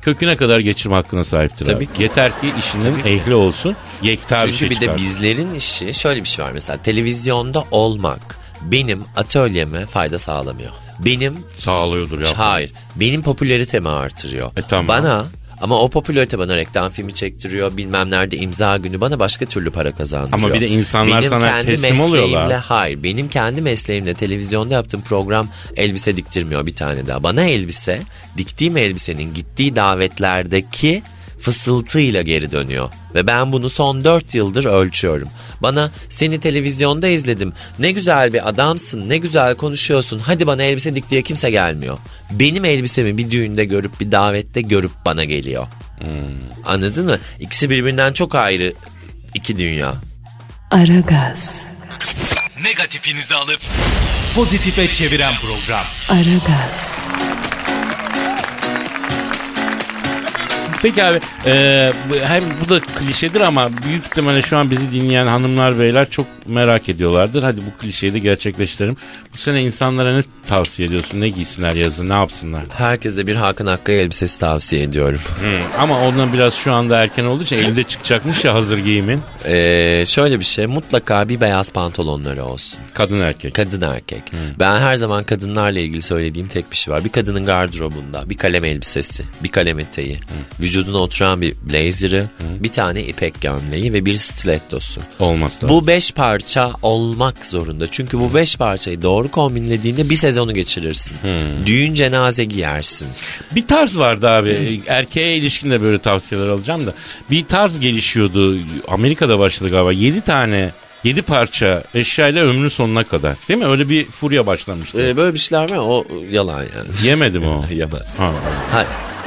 [0.02, 1.66] köküne kadar geçirme hakkına sahiptir.
[1.66, 1.94] Tabii abi.
[1.94, 2.04] ki.
[2.04, 6.28] Yeter ki işinin ehli olsun, yekta bir Çünkü şey bir de bizlerin işi şöyle bir
[6.30, 10.72] şey var mesela televizyonda olmak benim atölyeme fayda sağlamıyor.
[11.00, 12.38] Benim Sağlıyordur ya.
[12.38, 14.52] hayır benim popülaritemi artırıyor.
[14.58, 14.88] E, tamam.
[14.88, 15.26] Bana
[15.62, 19.92] ama o popülarite bana reklam filmi çektiriyor bilmem nerede imza günü bana başka türlü para
[19.92, 20.38] kazandırıyor.
[20.44, 22.54] Ama bir de insanlar benim sana kendi teslim oluyorlar.
[22.54, 27.24] Hayır benim kendi mesleğimle televizyonda yaptığım program elbise diktirmiyor bir tane daha.
[27.24, 28.02] Bana elbise
[28.38, 31.04] diktiğim elbisenin gittiği davetlerdeki
[31.42, 32.90] fısıltıyla geri dönüyor.
[33.16, 35.30] Ve ben bunu son 4 yıldır ölçüyorum.
[35.62, 37.54] Bana seni televizyonda izledim.
[37.80, 40.20] Ne güzel bir adamsın, ne güzel konuşuyorsun.
[40.20, 41.98] Hadi bana elbise dik diye kimse gelmiyor.
[42.32, 45.68] Benim elbisemi bir düğünde görüp bir davette görüp bana geliyor.
[46.66, 47.18] Anladın mı?
[47.40, 48.74] İkisi birbirinden çok ayrı
[49.34, 49.94] iki dünya.
[50.72, 51.62] Aragaz,
[52.64, 53.60] Negatifinizi alıp
[54.36, 55.86] pozitife çeviren program.
[56.10, 56.88] Aragaz,
[60.88, 61.92] Peki abi e,
[62.24, 66.90] hem bu da klişedir ama büyük ihtimalle şu an bizi dinleyen hanımlar beyler çok merak
[66.90, 67.44] ediyorlardır.
[67.44, 68.98] Hadi bu klişeyi de gerçekleştirelim.
[69.34, 71.22] Bu sene insanlara ne tavsiye ediyorsun?
[71.22, 72.62] Ne giysinler yazın ne yapsınlar?
[72.78, 75.20] Herkese bir Hakan Akkaya elbisesi tavsiye ediyorum.
[75.40, 79.22] Hı, Ama ondan biraz şu anda erken olduğu için elde çıkacakmış ya hazır giyimin.
[79.46, 82.80] Ee, şöyle bir şey mutlaka bir beyaz pantolonları olsun.
[82.94, 83.54] Kadın erkek.
[83.54, 84.24] Kadın erkek.
[84.60, 87.04] Ben her zaman kadınlarla ilgili söylediğim tek bir şey var.
[87.04, 90.20] Bir kadının gardırobunda bir kalem elbisesi, bir kalem eteği,
[90.78, 92.26] vücuduna oturan bir blazer'ı,
[92.60, 95.02] bir tane ipek gömleği ve bir stilettosu.
[95.20, 95.70] Olmaz da.
[95.70, 97.92] Bu beş parça olmak zorunda.
[97.92, 101.18] Çünkü bu beş parçayı doğru kombinlediğinde bir sezonu geçirirsin.
[101.66, 103.08] Düğün cenaze giyersin.
[103.56, 104.82] Bir tarz vardı abi.
[104.88, 106.94] Erkeğe ilişkin de böyle tavsiyeler alacağım da.
[107.32, 108.58] Bir tarz gelişiyordu.
[108.88, 109.92] Amerika'da başladı galiba.
[109.92, 110.72] 7 tane
[111.04, 113.36] 7 parça eşyayla ömrün sonuna kadar.
[113.50, 113.66] Değil mi?
[113.66, 115.02] Öyle bir furya başlamıştı.
[115.02, 116.90] Ee, böyle bir şeyler var o yalan yani.
[117.04, 117.66] Yemedim o.
[117.72, 118.20] Yemez.
[118.20, 118.34] Ha.
[118.72, 118.86] Ha,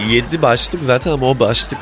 [0.08, 1.78] 7 başlık zaten ama o başlık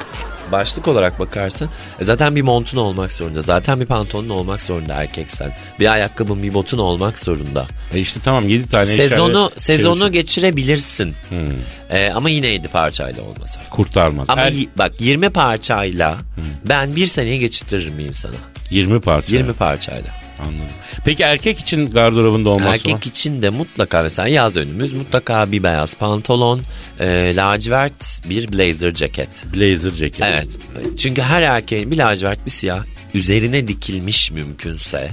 [0.52, 1.68] başlık olarak bakarsan
[2.00, 3.42] e, zaten bir montun olmak zorunda.
[3.42, 5.56] Zaten bir pantolonun olmak zorunda erkeksen.
[5.80, 7.66] Bir ayakkabın bir botun olmak zorunda.
[7.94, 11.14] E işte tamam 7 tane Sezonu sezonu şey- geçirebilirsin.
[11.28, 11.38] Hmm.
[11.90, 13.58] E, ama yine 7 parçayla olmaz.
[13.70, 14.26] kurtarmaz.
[14.30, 16.18] Ama Er- bak 20 parçayla
[16.64, 18.34] ben bir seneye geçirtirim bir insana.
[18.70, 19.32] 20 parça.
[19.32, 20.27] 20 parçayla.
[20.38, 20.76] Anladım.
[21.04, 23.00] Peki erkek için gardırobunda olması Erkek mı?
[23.04, 26.60] için de mutlaka mesela yaz önümüz mutlaka bir beyaz pantolon,
[27.00, 29.28] e, lacivert bir blazer ceket.
[29.54, 30.22] Blazer ceket.
[30.26, 30.48] Evet.
[30.98, 35.10] Çünkü her erkeğin bir lacivert bir siyah üzerine dikilmiş mümkünse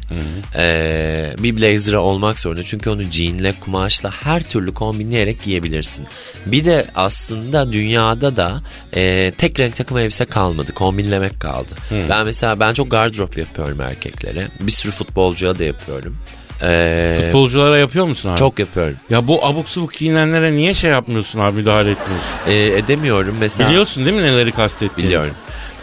[0.55, 2.63] e, bir blazer'ı olmak zorunda.
[2.63, 6.07] Çünkü onu jeanle, kumaşla her türlü kombinleyerek giyebilirsin.
[6.45, 8.61] Bir de aslında dünyada da
[8.93, 10.73] e, tek renk takım elbise kalmadı.
[10.73, 11.69] Kombinlemek kaldı.
[12.09, 14.47] Ben mesela ben çok gardırop yapıyorum erkeklere.
[14.59, 16.17] Bir sürü futbolcuya da yapıyorum.
[16.61, 18.37] E, Futbolculara yapıyor musun abi?
[18.37, 18.95] çok yapıyorum.
[19.09, 22.27] Ya bu abuk subuk giyinenlere niye şey yapmıyorsun abi müdahale etmiyorsun?
[22.47, 23.69] E, edemiyorum mesela.
[23.69, 25.07] Biliyorsun değil mi neleri kastettiğimi?
[25.09, 25.33] Biliyorum.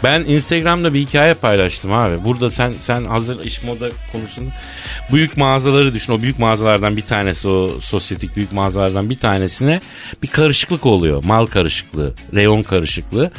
[0.03, 2.23] Ben Instagram'da bir hikaye paylaştım abi.
[2.23, 4.51] Burada sen sen hazır iş moda konusunda
[5.13, 6.13] büyük mağazaları düşün.
[6.13, 9.79] O büyük mağazalardan bir tanesi o sosyetik büyük mağazalardan bir tanesine
[10.23, 11.23] bir karışıklık oluyor.
[11.23, 13.31] Mal karışıklığı, reyon karışıklığı.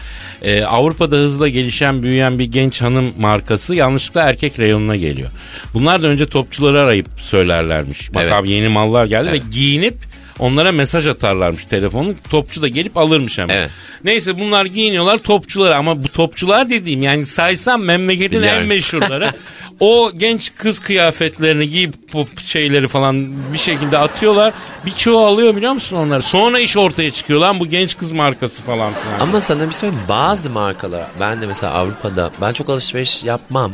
[0.42, 5.30] Ee, Avrupa'da hızla gelişen büyüyen bir genç hanım markası yanlışlıkla erkek reyonuna geliyor.
[5.74, 8.14] Bunlar da önce topçuları arayıp söylerlermiş.
[8.14, 8.32] Bak Evet.
[8.32, 9.44] abi yeni mallar geldi Evet.
[9.44, 9.94] ve giyinip
[10.38, 12.14] onlara mesaj atarlarmış telefonu.
[12.30, 13.56] Topçu da gelip alırmış hemen.
[13.56, 13.70] Evet.
[14.04, 18.62] Neyse bunlar giyiniyorlar topçuları ama bu topçular dediğim yani saysam memleketin Biliyorum.
[18.62, 19.32] en meşhurları.
[19.80, 24.52] o genç kız kıyafetlerini giyip bu şeyleri falan bir şekilde atıyorlar.
[24.86, 26.22] Birçoğu alıyor biliyor musun onları?
[26.22, 29.20] Sonra iş ortaya çıkıyor lan bu genç kız markası falan filan.
[29.20, 33.72] Ama sana bir söyleyeyim bazı markalar ben de mesela Avrupa'da ben çok alışveriş yapmam.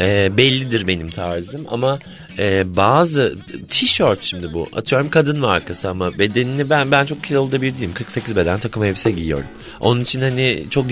[0.00, 1.98] Ee, bellidir benim tarzım ama
[2.38, 3.36] e, bazı
[3.68, 7.94] tişört şimdi bu atıyorum kadın markası ama bedenini ben ben çok kilolu da bir değilim
[7.94, 9.46] 48 beden takım elbise giyiyorum.
[9.80, 10.86] Onun için hani çok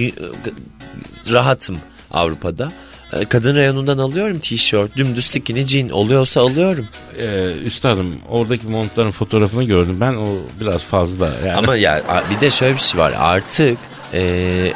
[1.33, 1.79] rahatım
[2.11, 2.73] Avrupa'da.
[3.13, 6.89] Ee, Kadın reyonundan alıyorum tişört, dümdüz skinny jean oluyorsa alıyorum.
[7.19, 10.29] Ee, üstadım oradaki montların fotoğrafını gördüm ben o
[10.61, 11.27] biraz fazla.
[11.47, 11.57] Yani.
[11.57, 13.79] Ama ya bir de şöyle bir şey var artık
[14.13, 14.21] e,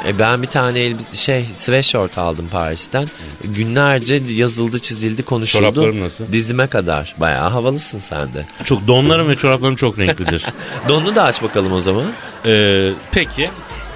[0.07, 3.07] e, ben bir tane elbise şey sweatshirt aldım Paris'ten.
[3.43, 5.61] Günlerce yazıldı, çizildi, konuşuldu.
[5.61, 6.31] Çorapların nasıl?
[6.31, 7.15] Dizime kadar.
[7.17, 8.45] Bayağı havalısın sen de.
[8.63, 10.45] çok donlarım ve çoraplarım çok renklidir.
[10.89, 12.05] Donunu da aç bakalım o zaman.
[12.45, 13.49] Ee, peki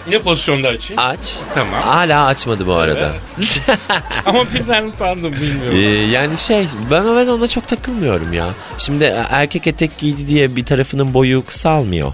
[0.10, 1.04] ne pozisyonda açayım?
[1.04, 1.36] Aç.
[1.54, 1.82] Tamam.
[1.82, 3.14] Hala açmadı bu arada.
[4.26, 5.78] Ama birden utandım bilmiyorum.
[5.78, 8.48] Ee, yani şey ben ben ona çok takılmıyorum ya.
[8.78, 12.14] Şimdi e, erkek etek giydi diye bir tarafının boyu kısalmıyor.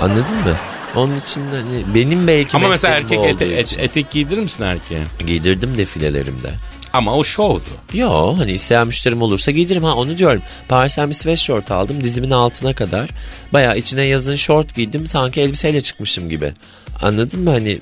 [0.00, 0.56] Anladın mı?
[0.96, 5.02] Onun için hani benim belki Ama mesela erkek ete- et- etek giydirir misin erkeğe?
[5.26, 6.50] Giydirdim defilelerimde.
[6.92, 7.64] Ama o şovdu.
[7.94, 10.42] Yo hani isteyen müşterim olursa giydiririm ha onu diyorum.
[10.68, 13.08] Paris'ten bir sweatshirt aldım dizimin altına kadar.
[13.52, 16.52] Baya içine yazın short giydim sanki elbiseyle çıkmışım gibi.
[17.02, 17.78] Anladın mı hani?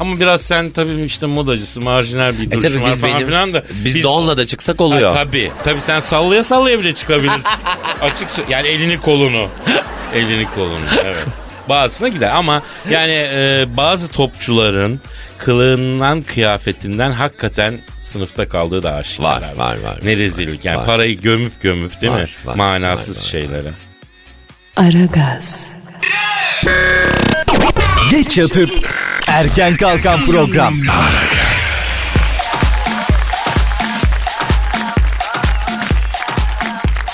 [0.00, 3.52] Ama biraz sen tabii işte modacısı, marjinal bir E duruşun var biz falan benim, filan
[3.52, 3.62] da.
[3.84, 5.16] biz, donla da çıksak oluyor.
[5.16, 5.52] Ha, tabii.
[5.64, 7.42] Tabii sen sallaya sallaya bile çıkabilirsin.
[8.00, 9.48] Açık yani elini kolunu.
[10.14, 11.26] elini kolunu evet.
[11.68, 15.00] Bazısına gider ama yani e, bazı topçuların
[15.38, 19.24] kılığından kıyafetinden hakikaten sınıfta kaldığı da aşikar.
[19.24, 19.58] Var, abi.
[19.58, 19.98] var, var.
[20.02, 20.86] Ne rezillik yani Var.
[20.86, 22.18] parayı gömüp gömüp değil mi?
[22.18, 23.28] Var, var, Manasız var, var.
[23.30, 23.68] şeyleri.
[24.76, 25.76] Aragaz,
[28.10, 28.70] Geç yatıp
[29.28, 30.74] erken kalkan program.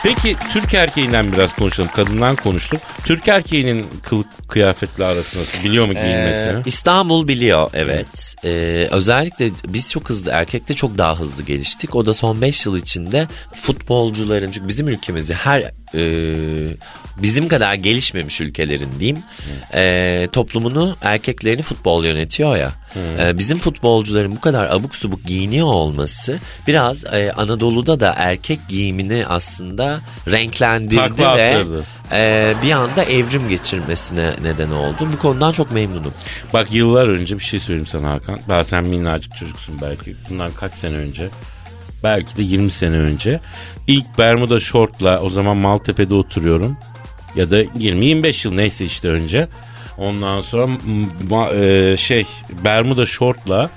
[0.02, 1.90] Peki Türk erkeğinden biraz konuşalım.
[1.94, 2.80] Kadından konuştuk.
[3.04, 5.64] Türk erkeğinin kılık kıyafetle arası nasıl?
[5.64, 6.52] Biliyor mu giyinmesini?
[6.52, 8.36] Ee, İstanbul biliyor evet.
[8.44, 8.48] Ee,
[8.90, 11.94] özellikle biz çok hızlı erkekte çok daha hızlı geliştik.
[11.94, 16.00] O da son 5 yıl içinde futbolcuların çünkü bizim ülkemizde her e,
[17.22, 19.18] bizim kadar gelişmemiş ülkelerin diyeyim
[19.74, 22.72] e, toplumunu erkeklerini futbol yönetiyor ya.
[23.18, 29.26] E, bizim futbolcuların bu kadar abuk subuk giyiniyor olması biraz e, Anadolu'da da erkek giyimini
[29.28, 31.84] aslında renklendirdi Takla ve attırdı.
[32.12, 35.08] e, bir anda evrim geçirmesine neden oldu.
[35.12, 36.14] Bu konudan çok memnunum.
[36.52, 38.40] Bak yıllar önce bir şey söyleyeyim sana Hakan.
[38.48, 40.14] Daha sen minnacık çocuksun belki.
[40.30, 41.28] Bundan kaç sene önce?
[42.04, 43.40] Belki de 20 sene önce.
[43.86, 46.76] İlk Bermuda şortla o zaman Maltepe'de oturuyorum.
[47.36, 49.48] Ya da 20-25 yıl neyse işte önce.
[49.98, 50.68] Ondan sonra
[51.54, 52.26] e, şey
[52.64, 53.70] Bermuda şortla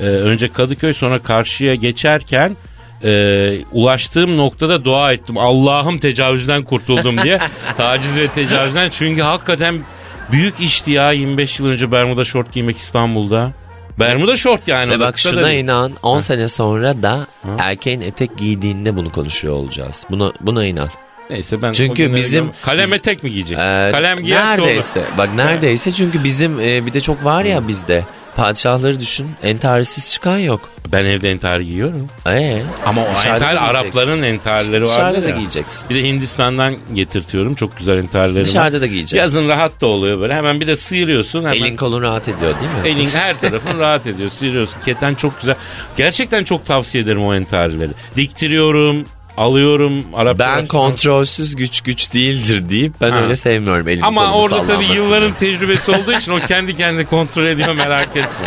[0.00, 2.56] e, önce Kadıköy sonra karşıya geçerken
[3.04, 5.38] e, ulaştığım noktada dua ettim.
[5.38, 7.38] Allah'ım tecavüzden kurtuldum diye.
[7.76, 8.90] Taciz ve tecavüzden.
[8.90, 9.84] Çünkü hakikaten
[10.32, 13.52] büyük işti ya 25 yıl önce Bermuda şort giymek İstanbul'da.
[13.98, 14.90] Bermuda şort yani.
[14.92, 17.26] Ve bak şuna da inan 10 sene sonra da
[17.58, 20.06] erkeğin etek giydiğinde bunu konuşuyor olacağız.
[20.10, 20.88] Buna, buna inan.
[21.30, 23.58] Neyse ben Çünkü bizim- kalem etek mi giyecek?
[23.58, 24.68] Ee, kalem giyerse olur.
[24.68, 25.02] neredeyse.
[25.18, 28.04] Bak neredeyse çünkü bizim e, bir de çok var ya bizde.
[28.36, 29.30] Padişahları düşün.
[29.42, 30.60] Entarisiz çıkan yok.
[30.92, 32.08] Ben evde entari giyiyorum.
[32.26, 33.54] Ee, Ama o entar.
[33.56, 35.12] Arapların entarileri İşte var.
[35.12, 35.90] dışarıda da giyeceksin.
[35.90, 37.54] Bir de Hindistan'dan getirtiyorum.
[37.54, 38.44] Çok güzel entarları var.
[38.44, 39.16] Dışarıda da giyeceksin.
[39.16, 40.34] Yazın rahat da oluyor böyle.
[40.34, 41.38] Hemen bir de sıyırıyorsun.
[41.44, 43.00] Hemen Elin kolun rahat ediyor değil mi?
[43.02, 44.30] Elin her tarafın rahat ediyor.
[44.30, 44.76] Sıyırıyorsun.
[44.84, 45.54] Keten çok güzel.
[45.96, 47.90] Gerçekten çok tavsiye ederim o entarileri.
[48.16, 49.04] Diktiriyorum,
[49.36, 50.04] alıyorum.
[50.14, 53.22] Arap Ben kontrolsüz güç güç değildir deyip ben Ha.
[53.22, 57.74] öyle sevmiyorum elimi Ama orada tabii yılların tecrübesi olduğu için o kendi kendine kontrol ediyor
[57.74, 58.46] merak etme.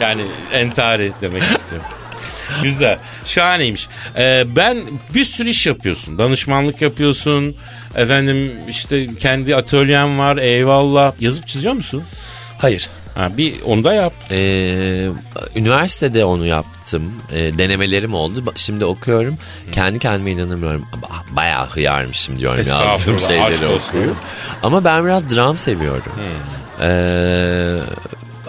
[0.00, 0.22] Yani
[0.52, 1.86] entari demek istiyorum.
[2.62, 2.98] Güzel.
[3.26, 3.88] Şahaneymiş.
[4.18, 6.18] Ee, ben bir sürü iş yapıyorsun.
[6.18, 7.56] Danışmanlık yapıyorsun.
[7.96, 10.36] Efendim işte kendi atölyen var.
[10.36, 11.12] Eyvallah.
[11.20, 12.02] Yazıp çiziyor musun?
[12.58, 12.88] Hayır.
[13.18, 14.12] Ha, bir onu da yap.
[14.30, 15.08] Ee,
[15.56, 17.12] üniversitede onu yaptım.
[17.32, 18.40] Ee, denemelerim oldu.
[18.46, 19.34] Ba- Şimdi okuyorum.
[19.72, 20.80] Kendi kendime inanamıyorum.
[21.02, 23.88] Ba- Bayağı hıyarmışım diyorum Estağfurullah, yazdığım aşk şeyleri olsun.
[23.88, 24.16] okuyup.
[24.62, 26.12] Ama ben biraz dram seviyorum.
[26.80, 27.80] Ee,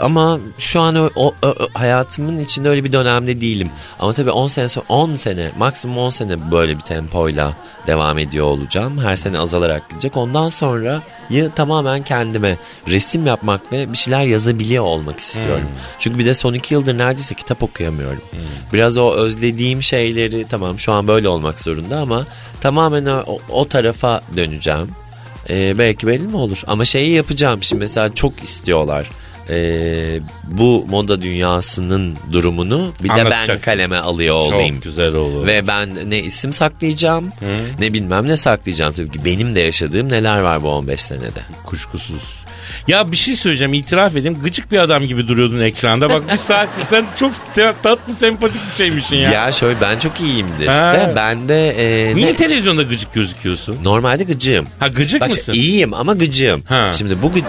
[0.02, 3.70] ama şu an o, o- o- hayatımın içinde öyle bir dönemde değilim.
[4.00, 7.54] Ama tabii 10 sene sonra 10 sene maksimum 10 sene böyle bir tempoyla
[7.88, 8.98] devam ediyor olacağım.
[8.98, 10.18] Her sene azalarak gidecek.
[10.18, 11.02] Ondan sonra
[11.56, 12.58] tamamen kendime
[12.88, 15.68] resim yapmak ve bir şeyler yazabiliyor olmak istiyorum.
[16.00, 18.22] Çünkü bir de son 2 yıldır neredeyse kitap okuyamıyorum.
[18.74, 22.26] Biraz o özlediğim şeyleri tamam şu an böyle olmak zorunda ama
[22.62, 24.90] tamamen o, o- o tarafa döneceğim.
[25.50, 26.62] Ee, belki belli mi olur?
[26.68, 29.08] Ama şeyi yapacağım şimdi mesela çok istiyorlar.
[29.52, 34.76] Ee, bu moda dünyasının durumunu bir de ben kaleme alıyor olayım.
[34.76, 35.48] Çok güzel olur.
[35.48, 37.32] Ve ben ne isim saklayacağım
[37.80, 38.94] ne bilmem ne saklayacağım.
[38.94, 41.42] Tabii ki benim de yaşadığım neler var bu 15 senede.
[41.66, 42.40] Kuşkusuz.
[42.89, 44.38] Ya bir şey söyleyeceğim itiraf edeyim.
[44.43, 46.10] Gıcık bir adam gibi duruyordun ekranda.
[46.10, 47.32] Bak bir saattir sen çok
[47.84, 49.32] tatlı sempatik bir şeymişsin ya.
[49.32, 50.67] Ya, şöyle ben çok iyiyimdir.
[50.67, 50.93] Ha.
[50.93, 53.78] De ben de e, Niye ne- televizyonda gıcık gözüküyorsun?
[53.84, 54.67] normalde gıcığım.
[54.80, 55.54] Ha gıcık Bak mısın?
[55.54, 56.62] iyiyim ama gıcığım.
[56.62, 56.91] Ha.
[56.93, 57.45] Şimdi bu gıcı,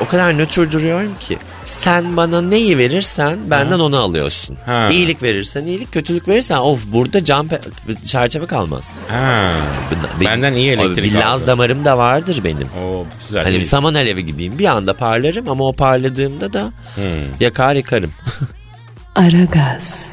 [0.00, 1.38] o kadar nötr duruyorum ki.
[1.66, 4.56] Sen bana neyi verirsen benden onu alıyorsun.
[4.66, 4.88] Ha.
[4.90, 8.94] İyilik verirsen iyilik, kötülük verirsen of burada cam pe- çerçeve kalmaz.
[9.08, 9.50] Ha.
[10.20, 11.46] Benim- Benden iyi elektrik Bir Laz aldı.
[11.46, 12.68] damarım da vardır benim.
[12.84, 13.44] Oo, güzel.
[13.44, 14.58] Hani bir saman alevi gibiyim.
[14.58, 17.02] Bir anda parlarım ama o parladığımda da Hmm.
[17.40, 18.10] yakar yıkarım.
[19.16, 20.06] Aragaz,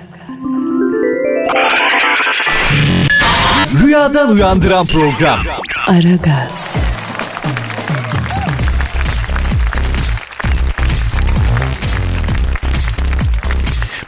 [3.83, 5.39] Rüyadan uyandıran program.
[5.87, 6.75] Aragaz,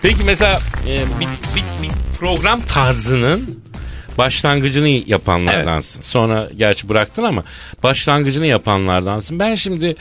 [0.04, 3.60] Peki mesela e, bir, bir, bir program tarzının
[4.18, 6.02] başlangıcını yapanlardansın.
[6.02, 7.44] Sonra gerçi bıraktın ama
[7.84, 9.40] başlangıcını yapanlardansın.
[9.40, 9.96] Ben şimdi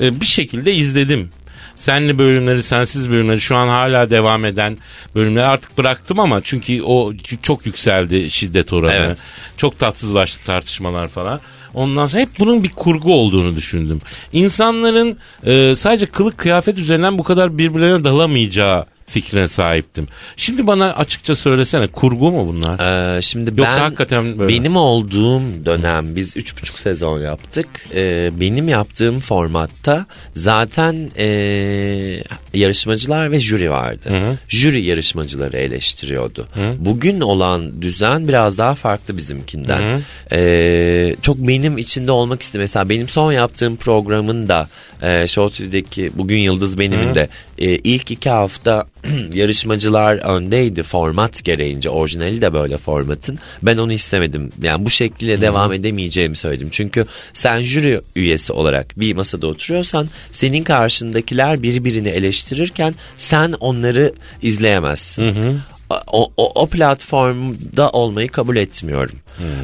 [0.00, 1.30] e, bir şekilde izledim.
[1.76, 4.78] Senli bölümleri, sensiz bölümleri şu an hala devam eden
[5.14, 7.12] bölümleri artık bıraktım ama çünkü o
[7.42, 8.92] çok yükseldi şiddet oranı.
[8.92, 9.18] Evet.
[9.56, 11.40] Çok tatsızlaştı tartışmalar falan.
[11.74, 14.00] Ondan sonra hep bunun bir kurgu olduğunu düşündüm.
[14.32, 20.08] İnsanların e, sadece kılık kıyafet üzerinden bu kadar birbirlerine dalamayacağı fikrine sahiptim.
[20.36, 23.16] Şimdi bana açıkça söylesene kurgu mu bunlar?
[23.16, 24.48] Ee, şimdi Yoksa ben hakikaten böyle.
[24.48, 27.66] benim olduğum dönem biz üç buçuk sezon yaptık.
[27.94, 31.26] Ee, benim yaptığım formatta zaten ee,
[32.54, 34.08] yarışmacılar ve jüri vardı.
[34.08, 34.36] Hı.
[34.48, 36.48] Jüri yarışmacıları eleştiriyordu.
[36.78, 40.02] Bugün olan düzen biraz daha farklı bizimkinden.
[40.32, 42.60] Ee, çok benim içinde olmak istedim.
[42.60, 44.68] Mesela benim son yaptığım programın da
[45.02, 48.84] e, Show TV'deki Bugün Yıldız Benim'in de e, ilk iki hafta
[49.32, 51.90] yarışmacılar öndeydi format gereğince.
[51.90, 53.38] Orijinali de böyle formatın.
[53.62, 54.50] Ben onu istemedim.
[54.62, 56.68] Yani bu şekilde devam edemeyeceğimi söyledim.
[56.70, 64.12] Çünkü sen jüri üyesi olarak bir masada oturuyorsan senin karşındakiler birbirini eleştirirken sen onları
[64.42, 65.60] izleyemezsin.
[66.06, 69.16] o, o, o platformda olmayı kabul etmiyorum.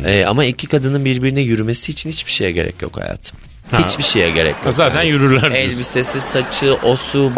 [0.05, 3.39] Ee, ama iki kadının birbirine yürümesi için hiçbir şeye gerek yok hayatım.
[3.79, 4.75] Hiçbir şeye gerek yok.
[4.77, 5.51] Zaten Yani yürürler.
[5.51, 7.33] Elbisesi, saçı, osu,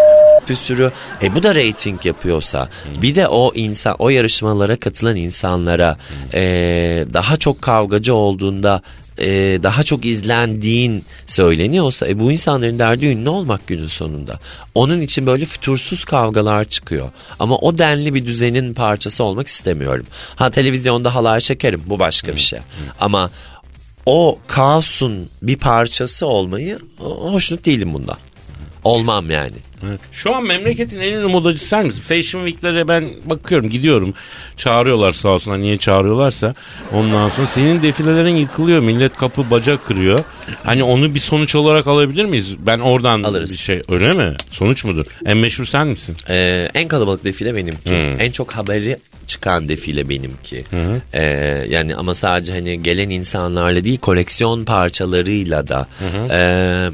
[0.47, 0.93] püsürü.
[1.23, 2.69] E bu da reyting yapıyorsa.
[3.03, 5.97] Bir de o insan, o yarışmalara katılan insanlara
[6.35, 6.43] e,
[7.13, 8.83] daha çok kavgacı olduğunda
[9.21, 9.29] e,
[9.63, 14.39] daha çok izlendiğin söyleniyorsa e, bu insanların derdi ünlü olmak günün sonunda.
[14.75, 17.11] Onun için böyle fütursuz kavgalar çıkıyor.
[17.39, 20.07] Ama o denli bir düzenin parçası olmak istemiyorum.
[20.37, 22.59] Ha televizyonda halay çekerim bu başka bir şey.
[23.01, 23.31] Ama
[24.07, 28.17] o kaosun bir parçası olmayı hoşnut değilim bundan.
[28.85, 29.53] Olmam yani.
[29.87, 30.01] Evet.
[30.13, 32.01] Şu an memleketin en ünlü modacısı sen misin?
[32.03, 34.15] Fashion Week'lere ben bakıyorum gidiyorum.
[34.57, 36.55] Çağırıyorlar sağ olsunlar niye çağırıyorlarsa.
[36.93, 38.81] Ondan sonra senin defilelerin yıkılıyor.
[38.81, 40.21] Millet kapı baca kırıyor.
[40.65, 42.55] Hani onu bir sonuç olarak alabilir miyiz?
[42.59, 43.53] Ben oradan Alırız.
[43.53, 44.37] bir şey öyle mi?
[44.51, 45.07] Sonuç mudur?
[45.25, 46.17] En meşhur sen misin?
[46.29, 47.91] Ee, en kalabalık defile benimki.
[47.91, 48.21] Hmm.
[48.21, 50.65] En çok haberi çıkan defile benimki.
[51.13, 51.23] Ee,
[51.71, 55.89] yani ama sadece hani gelen insanlarla değil koleksiyon parçalarıyla da.
[56.31, 56.91] Ee,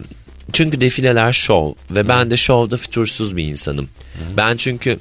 [0.53, 3.89] çünkü defileler şov ve ben de şovda fütursuz bir insanım.
[4.37, 4.99] Ben çünkü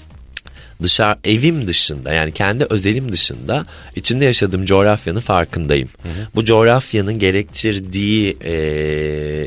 [0.84, 5.90] dışarı evim dışında yani kendi özelim dışında içinde yaşadığım coğrafyanın farkındayım.
[6.36, 8.54] Bu coğrafyanın gerektirdiği e,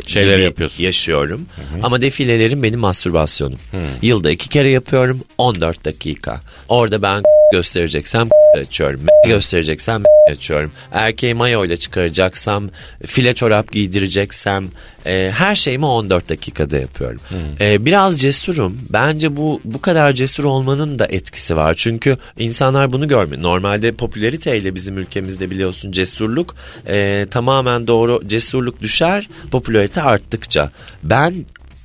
[0.06, 0.82] Şeyleri gibi yapıyorsun.
[0.84, 1.46] yaşıyorum.
[1.82, 3.58] Ama defilelerim benim mastürbasyonum.
[4.02, 6.40] Yılda iki kere yapıyorum 14 dakika.
[6.68, 8.28] Orada ben göstereceksem
[8.60, 9.00] açıyorum.
[9.26, 10.72] göstereceksem açıyorum.
[10.92, 12.70] Erkeği mayo ile çıkaracaksam,
[13.06, 14.68] file çorap giydireceksem
[15.06, 17.20] e, her şeyimi 14 dakikada yapıyorum.
[17.60, 18.78] E, biraz cesurum.
[18.90, 21.74] Bence bu bu kadar cesur olmanın da etkisi var.
[21.74, 23.42] Çünkü insanlar bunu görmüyor.
[23.42, 26.54] Normalde popülariteyle bizim ülkemizde biliyorsun cesurluk
[26.88, 28.20] e, tamamen doğru.
[28.26, 30.70] Cesurluk düşer, popülarite arttıkça.
[31.02, 31.34] Ben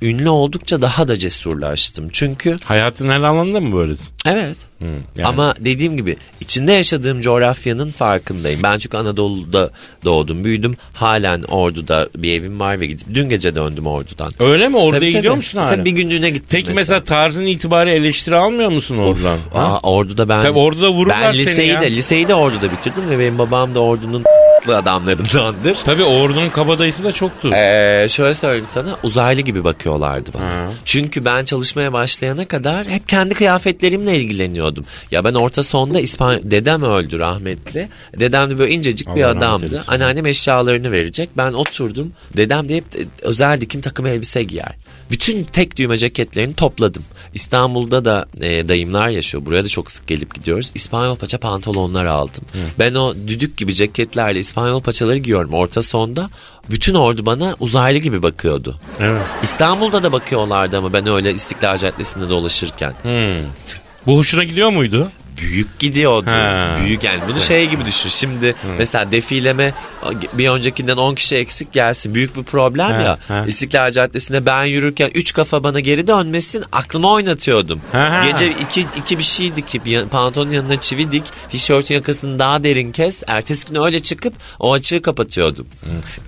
[0.04, 2.08] ünlü oldukça daha da cesurlaştım.
[2.12, 4.06] Çünkü Hayatın her alanında mı böylesin?
[4.26, 4.84] evet Hı,
[5.16, 5.26] yani.
[5.28, 8.62] ama dediğim gibi içinde yaşadığım coğrafyanın farkındayım.
[8.62, 9.70] Ben çünkü Anadolu'da
[10.04, 10.76] doğdum, büyüdüm.
[10.94, 14.32] Halen Ordu'da bir evim var ve gidip dün gece döndüm Ordu'dan.
[14.38, 14.76] Öyle mi?
[14.76, 15.36] Orada Tabii, gidiyor tabii.
[15.36, 15.68] musun hala?
[15.68, 17.04] Tabii bir günlüğüne gittim Peki mesela.
[17.04, 19.38] tarzın itibariyle eleştiri almıyor musun oradan?
[19.52, 19.60] Ha?
[19.60, 21.80] Aa, Ordu'da ben Tabii Ordu'da vururlar ben seni liseyi ya.
[21.80, 24.24] de liseyi de Ordu'da bitirdim ve benim babam da Ordu'nun
[24.72, 25.76] adamlarındandır.
[25.84, 27.52] Tabii ordunun kabadayısı da çoktu.
[27.54, 30.44] Ee, şöyle söyleyeyim sana uzaylı gibi bakıyorlardı bana.
[30.44, 30.68] Ha.
[30.84, 34.84] Çünkü ben çalışmaya başlayana kadar hep kendi kıyafetlerimle ilgileniyordum.
[35.10, 37.88] Ya ben orta sonda İspanya dedem öldü rahmetli.
[38.20, 39.84] Dedem de böyle incecik bir Allah rahmet adamdı.
[39.88, 41.30] Anneannem eşyalarını verecek.
[41.36, 42.12] Ben oturdum.
[42.36, 44.74] Dedem de hep de- özel dikim takım elbise giyer.
[45.10, 47.02] Bütün tek düğme ceketlerini topladım.
[47.34, 49.46] İstanbul'da da e, dayımlar yaşıyor.
[49.46, 50.70] Buraya da çok sık gelip gidiyoruz.
[50.74, 52.44] İspanyol paça pantolonlar aldım.
[52.78, 56.30] Ben o düdük gibi ceketlerle İspanyol paçaları giyiyorum orta sonda.
[56.70, 58.80] Bütün ordu bana uzaylı gibi bakıyordu.
[59.00, 59.22] Evet.
[59.42, 62.94] İstanbul'da da bakıyorlardı ama ben öyle İstiklal Caddesi'nde dolaşırken.
[63.02, 63.46] Hmm.
[64.06, 65.10] Bu hoşuna gidiyor muydu?
[65.36, 66.30] Büyük gidiyordu.
[66.30, 66.76] Ha.
[66.84, 68.08] Büyük yani bunu şey gibi düşün.
[68.08, 69.72] Şimdi mesela defileme
[70.32, 72.14] bir öncekinden 10 kişi eksik gelsin.
[72.14, 73.18] Büyük bir problem Ha, ya.
[73.28, 73.44] ha.
[73.46, 77.80] İstiklal Caddesi'nde ben yürürken 3 kafa bana geri dönmesin aklımı oynatıyordum.
[77.92, 78.24] Ha.
[78.30, 81.24] Gece iki, iki bir şey dikip pantolonun yanına çivi dik.
[81.48, 83.22] Tişörtün yakasını daha derin kes.
[83.26, 85.66] Ertesi gün öyle çıkıp o açığı kapatıyordum.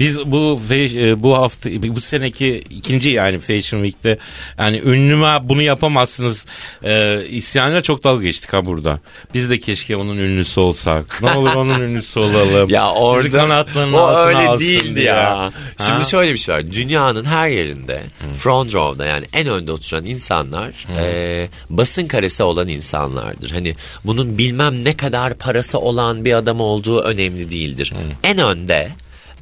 [0.01, 4.19] Biz bu e, bu hafta bu seneki ikinci yani Fashion Week'te
[4.59, 6.47] yani ünlüme bunu yapamazsınız
[6.83, 8.96] e, isyanıyla çok dalga geçtik ha burada.
[9.35, 11.23] Biz de keşke onun ünlüsü olsak.
[11.23, 12.69] Ne olur onun ünlüsü olalım.
[12.77, 15.39] Ya orada o öyle değildi ya.
[15.39, 15.53] Ha?
[15.87, 16.73] Şimdi şöyle bir şey var.
[16.73, 18.03] Dünyanın her yerinde
[18.39, 23.51] front row'da yani en önde oturan insanlar e, basın karesi olan insanlardır.
[23.51, 27.93] Hani bunun bilmem ne kadar parası olan bir adam olduğu önemli değildir.
[28.23, 28.89] En önde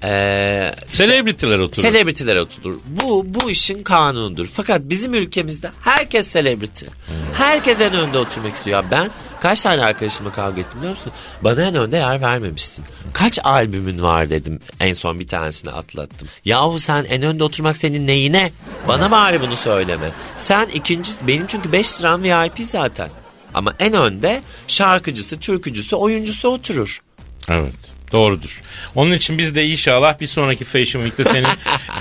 [0.05, 1.83] e, Celebrity'ler oturur.
[1.88, 2.77] Selebritiler oturur.
[2.87, 4.47] Bu bu işin kanunudur.
[4.53, 6.87] Fakat bizim ülkemizde herkes selebriti.
[7.35, 8.83] Herkes en önde oturmak istiyor.
[8.85, 9.11] Ya ben
[9.44, 11.12] kaç tane arkadaşımla kavga ettim biliyor musun?
[11.42, 12.85] Bana en önde yer vermemişsin.
[13.12, 16.28] Kaç albümün var dedim en son bir tanesini atlattım.
[16.44, 18.50] Yahu sen en önde oturmak senin neyine?
[18.88, 20.11] Bana bari bunu söyleme.
[20.38, 23.09] Sen ikinci benim çünkü 5 liram VIP zaten.
[23.54, 27.02] Ama en önde şarkıcısı, türkücüsü, oyuncusu oturur.
[27.48, 27.93] Evet.
[28.12, 28.61] Doğrudur.
[28.95, 31.49] Onun için biz de inşallah bir sonraki Fashion Week'te senin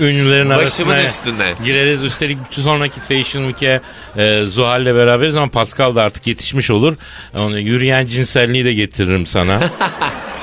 [0.00, 1.54] ünlülerin arasına üstüne.
[1.64, 2.02] gireriz.
[2.02, 3.80] Üstelik bir sonraki Fashion Week'e
[4.22, 6.96] e, Zuhal'le beraberiz ama Pascal da artık yetişmiş olur.
[7.38, 9.60] Onu yürüyen cinselliği de getiririm sana.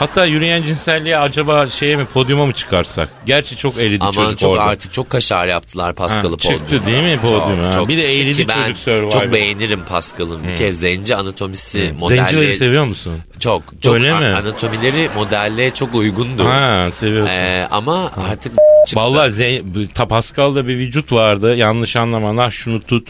[0.02, 3.10] Hatta yürüyen cinselliği acaba şeye mi podyuma mı çıkarsak?
[3.26, 4.64] Gerçi çok eridi Aman çocuk çok orada.
[4.64, 6.58] artık çok kaşar yaptılar Pascal'ı podyuma.
[6.60, 7.76] çıktı değil mi podyuma?
[7.76, 9.12] Ha, bir de ben çocuk Survivor.
[9.12, 10.48] Çok beğenirim Pascal'ın.
[10.48, 12.30] Bir kez zenci anatomisi modelleri.
[12.30, 13.14] Zencileri seviyor musun?
[13.40, 13.64] Çok.
[13.82, 14.26] çok Öyle mi?
[14.26, 15.10] Anatomileri
[15.52, 16.46] modelliğe çok uygundu.
[16.46, 17.34] Ha seviyorsun.
[17.34, 18.54] Ee, ama artık
[18.88, 18.96] çıktı.
[18.96, 21.56] Vallahi Ze- bu- ta Pascal'da bir vücut vardı.
[21.56, 22.36] Yanlış anlama.
[22.36, 23.08] Nah şunu tut.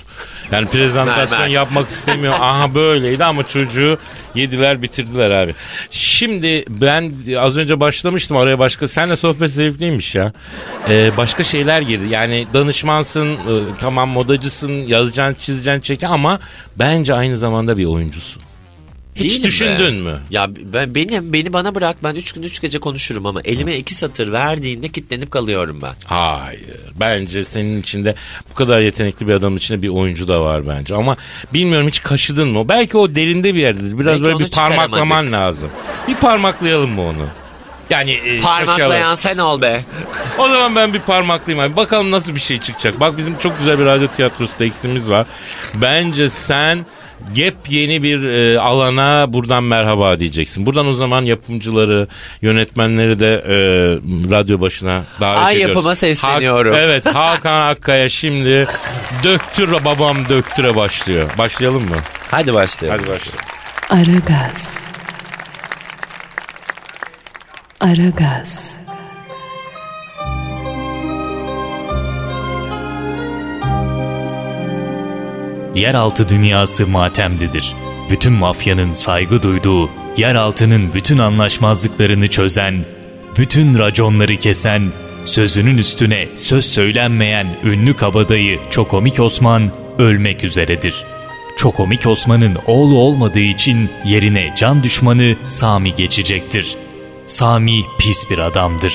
[0.52, 2.34] Yani prezentasyon yapmak istemiyor.
[2.40, 3.98] Aha böyleydi ama çocuğu
[4.36, 5.56] yediler bitirdiler abi.
[5.92, 8.88] Şimdi ben az önce başlamıştım araya başka.
[8.88, 10.34] Senle sohbet zevkliymiş ya.
[10.90, 12.06] Ee, başka şeyler girdi.
[12.10, 13.38] Yani danışmansın, e,
[13.80, 16.40] tamam modacısın, yazacaksın, çizeceksin, çeken ama
[16.80, 18.42] bence aynı zamanda bir oyuncusun.
[19.24, 19.48] Hiç Değilim be.
[19.48, 20.20] düşündün mü?
[20.30, 23.96] Ya ben beni beni bana bırak ben üç gün üç gece konuşurum ama elime iki
[23.96, 25.94] satır verdiğinde kilitlenip kalıyorum ben.
[26.06, 26.62] Hayır.
[27.00, 28.16] Bence senin içinde
[28.52, 30.96] bu kadar yetenekli bir adamın içinde bir oyuncu da var bence.
[30.96, 31.18] Ama
[31.54, 32.70] bilmiyorum hiç kaşıdın mı?
[32.70, 34.00] Belki o derinde bir yerdedir.
[34.00, 35.70] Biraz Belki böyle bir parmaklaman lazım.
[36.08, 37.28] Bir parmaklayalım mı onu?
[37.90, 39.82] Yani e, Parmaklayan sen ol be.
[40.38, 41.76] O zaman ben bir parmaklayayım abi.
[41.78, 43.00] Bakalım nasıl bir şey çıkacak.
[43.00, 45.28] Bak bizim çok güzel bir radyo tiyatrosu tekstimiz var.
[45.74, 46.86] Bence sen
[47.70, 50.66] yeni bir e, alana buradan merhaba diyeceksin.
[50.66, 52.08] Buradan o zaman yapımcıları,
[52.42, 53.56] yönetmenleri de e,
[54.32, 55.76] radyo başına davet Ay ediyoruz.
[55.76, 56.74] yapıma sesleniyorum.
[56.74, 58.68] Hak- evet Hakan Akkaya şimdi
[59.24, 61.30] döktür babam döktüre başlıyor.
[61.38, 61.96] Başlayalım mı?
[62.32, 63.00] Hadi başlayalım.
[63.04, 63.46] Hadi başlayalım.
[63.90, 64.80] Aragaz.
[67.80, 68.81] Aragaz.
[75.76, 77.76] Yeraltı dünyası matemdedir.
[78.10, 82.76] Bütün mafyanın saygı duyduğu, yeraltının bütün anlaşmazlıklarını çözen,
[83.38, 84.92] bütün raconları kesen,
[85.26, 91.06] sözünün üstüne söz söylenmeyen ünlü kabadayı Çokomik Osman ölmek üzeredir.
[91.58, 96.76] Çokomik Osman'ın oğlu olmadığı için yerine can düşmanı Sami geçecektir.
[97.26, 98.94] Sami pis bir adamdır.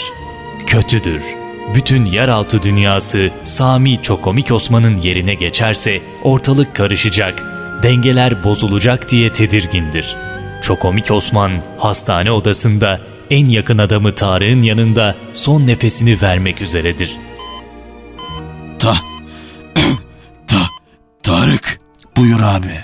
[0.66, 1.45] Kötüdür.
[1.74, 7.42] Bütün yeraltı dünyası Sami Çokomik Osman'ın yerine geçerse ortalık karışacak,
[7.82, 10.16] dengeler bozulacak diye tedirgindir.
[10.62, 13.00] Çokomik Osman hastane odasında
[13.30, 17.16] en yakın adamı Tarık'ın yanında son nefesini vermek üzeredir.
[18.78, 18.96] Ta...
[20.46, 20.56] Ta...
[21.22, 21.80] Tarık.
[22.16, 22.80] Buyur abi.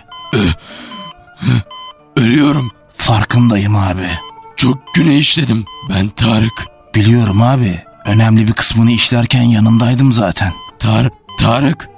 [2.16, 2.70] Ölüyorum.
[2.95, 4.09] Farkındayım abi.
[4.57, 5.64] Çok günah işledim.
[5.91, 6.66] Ben Tarık.
[6.95, 7.91] Biliyorum abi.
[8.05, 10.53] Önemli bir kısmını işlerken yanındaydım zaten.
[10.78, 11.09] Tar
[11.40, 11.88] Tarık.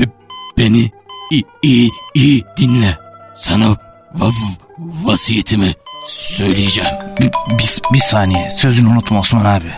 [0.00, 0.10] Be-
[0.58, 0.90] beni
[1.30, 2.98] iyi, iyi, iyi dinle.
[3.34, 3.76] Sana
[4.18, 4.32] va-
[4.78, 5.72] vasiyetimi
[6.06, 6.90] söyleyeceğim.
[7.20, 9.70] Bir, bir, bir saniye sözünü unutma Osman abi.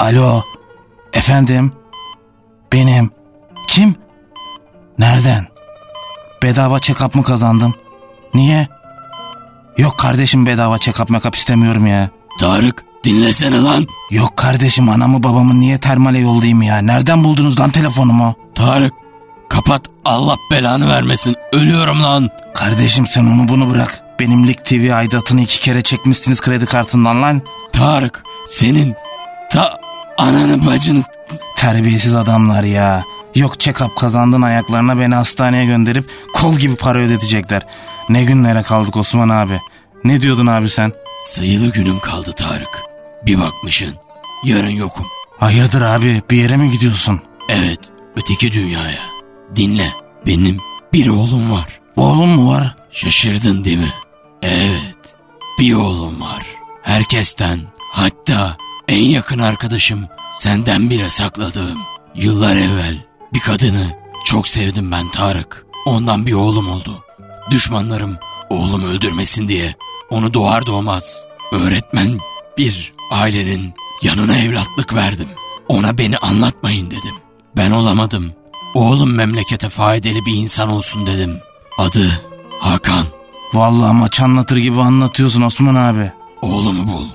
[0.00, 0.42] Alo.
[1.12, 1.72] Efendim.
[2.72, 3.10] Benim.
[3.68, 3.94] Kim?
[4.98, 5.46] Nereden?
[6.42, 7.74] Bedava check-up mı kazandım?
[8.34, 8.68] Niye?
[9.78, 12.10] Yok kardeşim bedava check-up make istemiyorum ya.
[12.40, 13.86] Tarık dinlesene lan.
[14.10, 16.78] Yok kardeşim anamı babamı niye termale yollayayım ya?
[16.78, 18.34] Nereden buldunuz lan telefonumu?
[18.54, 18.92] Tarık
[19.48, 21.36] kapat Allah belanı vermesin.
[21.52, 22.30] Ölüyorum lan.
[22.54, 24.02] Kardeşim sen onu bunu bırak.
[24.20, 27.42] Benim Lig TV aidatını iki kere çekmişsiniz kredi kartından lan.
[27.72, 28.94] Tarık senin
[29.52, 29.76] ta
[30.18, 31.02] ananı bacını
[31.56, 33.02] Terbiyesiz adamlar ya.
[33.34, 37.62] Yok check-up kazandın ayaklarına beni hastaneye gönderip kol gibi para ödetecekler.
[38.08, 39.60] Ne günlere kaldık Osman abi.
[40.04, 40.92] Ne diyordun abi sen?
[41.26, 42.82] sayılı günüm kaldı Tarık.
[43.26, 43.94] Bir bakmışın
[44.44, 45.06] yarın yokum.
[45.38, 47.20] Hayırdır abi bir yere mi gidiyorsun?
[47.48, 47.80] Evet
[48.16, 49.00] öteki dünyaya.
[49.56, 49.92] Dinle
[50.26, 50.58] benim
[50.92, 51.80] bir oğlum var.
[51.96, 52.76] Oğlum mu var?
[52.90, 53.92] Şaşırdın değil mi?
[54.42, 54.96] Evet.
[55.58, 56.42] Bir oğlum var.
[56.82, 57.60] Herkesten
[57.92, 58.56] hatta
[58.88, 61.78] en yakın arkadaşım senden bile sakladığım
[62.14, 65.66] yıllar evvel bir kadını çok sevdim ben Tarık.
[65.86, 67.04] Ondan bir oğlum oldu.
[67.50, 68.16] Düşmanlarım
[68.50, 69.74] oğlum öldürmesin diye
[70.10, 72.18] onu doğar doğmaz öğretmen
[72.58, 75.28] bir ailenin yanına evlatlık verdim.
[75.68, 77.14] Ona beni anlatmayın dedim.
[77.56, 78.32] Ben olamadım.
[78.74, 81.38] Oğlum memlekete faydalı bir insan olsun dedim.
[81.78, 82.22] Adı
[82.60, 83.06] Hakan.
[83.54, 86.12] Vallahi maç anlatır gibi anlatıyorsun Osman abi.
[86.42, 87.06] Oğlumu bul.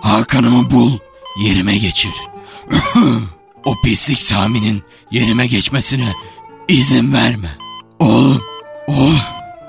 [0.00, 0.98] Hakan'ımı bul.
[1.40, 2.12] Yerime geçir.
[3.64, 6.12] o pislik Sami'nin yerime geçmesine
[6.68, 7.48] izin verme.
[7.98, 8.42] Oğlum,
[8.88, 9.18] oğlum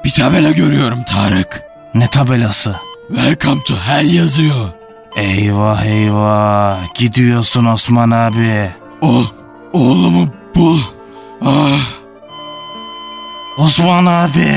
[0.05, 1.61] bir tabela görüyorum Tarık.
[1.93, 2.76] Ne tabelası?
[3.07, 4.82] Welcome to hell yazıyor.
[5.16, 8.72] Eyvah eyvah gidiyorsun Osman abi.
[9.01, 9.24] O,
[9.74, 10.80] oğlumu bul.
[11.41, 11.89] Ah,
[13.57, 14.47] Osman abi.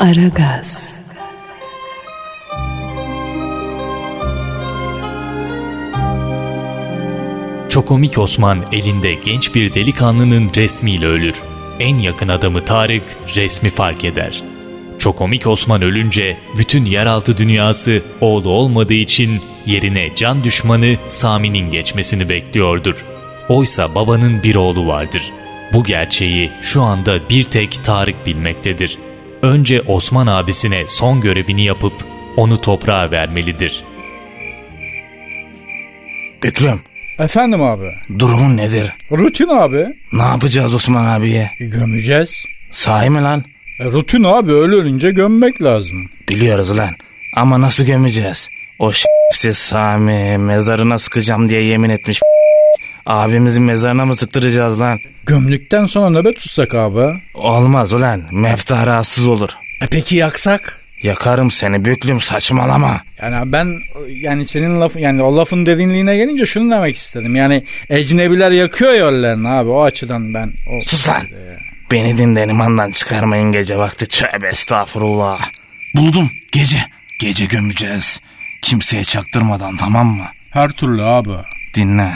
[0.00, 0.98] Aragaz.
[7.68, 11.34] Çokomik Osman elinde genç bir delikanlının resmiyle ölür.
[11.80, 14.42] En yakın adamı Tarık resmi fark eder.
[14.98, 23.04] Çokomik Osman ölünce bütün yeraltı dünyası oğlu olmadığı için yerine can düşmanı Sami'nin geçmesini bekliyordur.
[23.48, 25.32] Oysa babanın bir oğlu vardır.
[25.72, 28.98] Bu gerçeği şu anda bir tek Tarık bilmektedir.
[29.42, 31.92] Önce Osman abisine son görevini yapıp
[32.36, 33.84] onu toprağa vermelidir.
[36.42, 36.80] Büklüm
[37.18, 37.88] Efendim abi.
[38.18, 38.92] durumun nedir?
[39.12, 39.86] Rutin abi.
[40.12, 41.50] Ne yapacağız Osman abiye?
[41.60, 42.44] Gömeceğiz.
[42.70, 43.44] Sahi mi lan?
[43.80, 46.10] E, rutin abi öyle ölünce gömmek lazım.
[46.28, 46.90] Biliyoruz lan.
[47.36, 48.48] Ama nasıl gömeceğiz?
[48.78, 52.20] O şerefsiz Sami mezarına sıkacağım diye yemin etmiş.
[53.06, 54.98] Abimizin mezarına mı sıktıracağız lan?
[55.26, 57.20] Gömdükten sonra nöbet tutsak abi.
[57.34, 58.22] Olmaz ulan.
[58.32, 59.50] Mefta rahatsız olur.
[59.82, 60.80] E peki yaksak?
[61.02, 63.00] Yakarım seni büklüm saçmalama.
[63.22, 63.74] Yani ben
[64.08, 67.36] yani senin lafın yani o lafın derinliğine gelince şunu demek istedim.
[67.36, 70.48] Yani ecnebiler yakıyor ya öllerini abi o açıdan ben.
[70.48, 70.84] O...
[70.84, 71.22] Sus lan.
[71.90, 74.06] Beni din imandan çıkarmayın gece vakti.
[74.06, 75.40] Tövbe estağfurullah.
[75.96, 76.84] Buldum gece.
[77.20, 78.20] Gece gömeceğiz.
[78.62, 80.24] Kimseye çaktırmadan tamam mı?
[80.50, 81.30] Her türlü abi.
[81.74, 82.12] Dinle.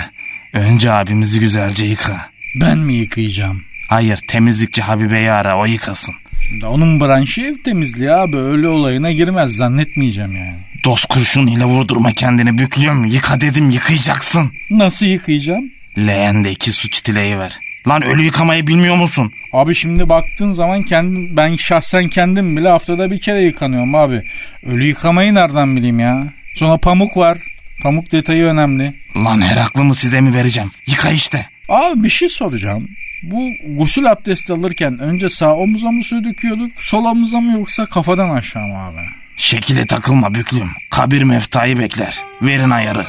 [0.53, 2.31] Önce abimizi güzelce yıka.
[2.61, 3.62] Ben mi yıkayacağım?
[3.89, 6.14] Hayır temizlikçi Habibe'yi ara o yıkasın.
[6.49, 10.59] Şimdi onun branşı ev temizliği abi öyle olayına girmez zannetmeyeceğim yani.
[10.85, 13.05] Dost kurşunuyla vurdurma kendini büklüyorum.
[13.05, 14.53] Yıka dedim yıkayacaksın.
[14.70, 15.70] Nasıl yıkayacağım?
[15.99, 17.59] Leğende iki su çitileyi ver.
[17.89, 19.33] Lan ölü yıkamayı bilmiyor musun?
[19.53, 24.22] Abi şimdi baktığın zaman kendim, ben şahsen kendim bile haftada bir kere yıkanıyorum abi.
[24.66, 26.24] Ölü yıkamayı nereden bileyim ya?
[26.57, 27.39] Sonra pamuk var.
[27.83, 28.95] Pamuk detayı önemli.
[29.16, 30.70] Lan her aklımı size mi vereceğim?
[30.87, 31.47] Yıka işte.
[31.68, 32.89] Abi bir şey soracağım.
[33.22, 38.30] Bu gusül abdesti alırken önce sağ omuza mı su döküyorduk, sol omuza mı yoksa kafadan
[38.30, 39.01] aşağı mı abi?
[39.37, 40.70] Şekile takılma büklüm.
[40.91, 42.18] Kabir meftayı bekler.
[42.43, 43.07] Verin ayarı.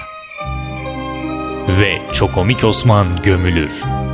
[1.79, 3.71] Ve Çokomik Osman gömülür.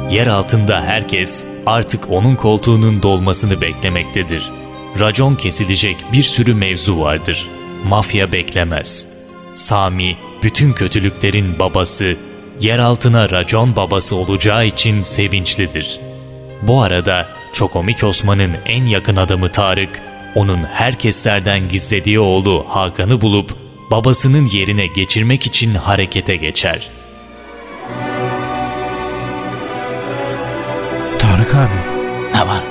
[0.10, 4.52] Yer altında herkes artık onun koltuğunun dolmasını beklemektedir.
[5.00, 7.50] Racon kesilecek bir sürü mevzu vardır.
[7.86, 9.20] Mafya beklemez.
[9.56, 12.18] Sami bütün kötülüklerin babası,
[12.62, 16.00] yer altına racon babası olacağı için sevinçlidir.
[16.62, 20.02] Bu arada Çokomik Osman'ın en yakın adamı Tarık,
[20.36, 23.56] onun herkeslerden gizlediği oğlu Hakan'ı bulup
[23.92, 26.90] babasının yerine geçirmek için harekete geçer.
[31.30, 31.80] Tarık abi.
[32.34, 32.64] Ne var?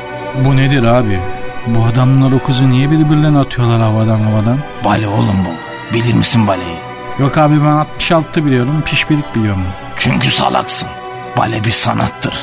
[0.45, 1.21] Bu nedir abi?
[1.67, 4.59] Bu adamlar o kızı niye birbirlerine atıyorlar havadan havadan?
[4.85, 5.95] Bale oğlum bu.
[5.95, 6.77] Bilir misin baleyi?
[7.19, 9.63] Yok abi ben 66 biliyorum, pişpirik biliyorum.
[9.97, 10.89] Çünkü salaksın.
[11.37, 12.35] Bale bir sanattır.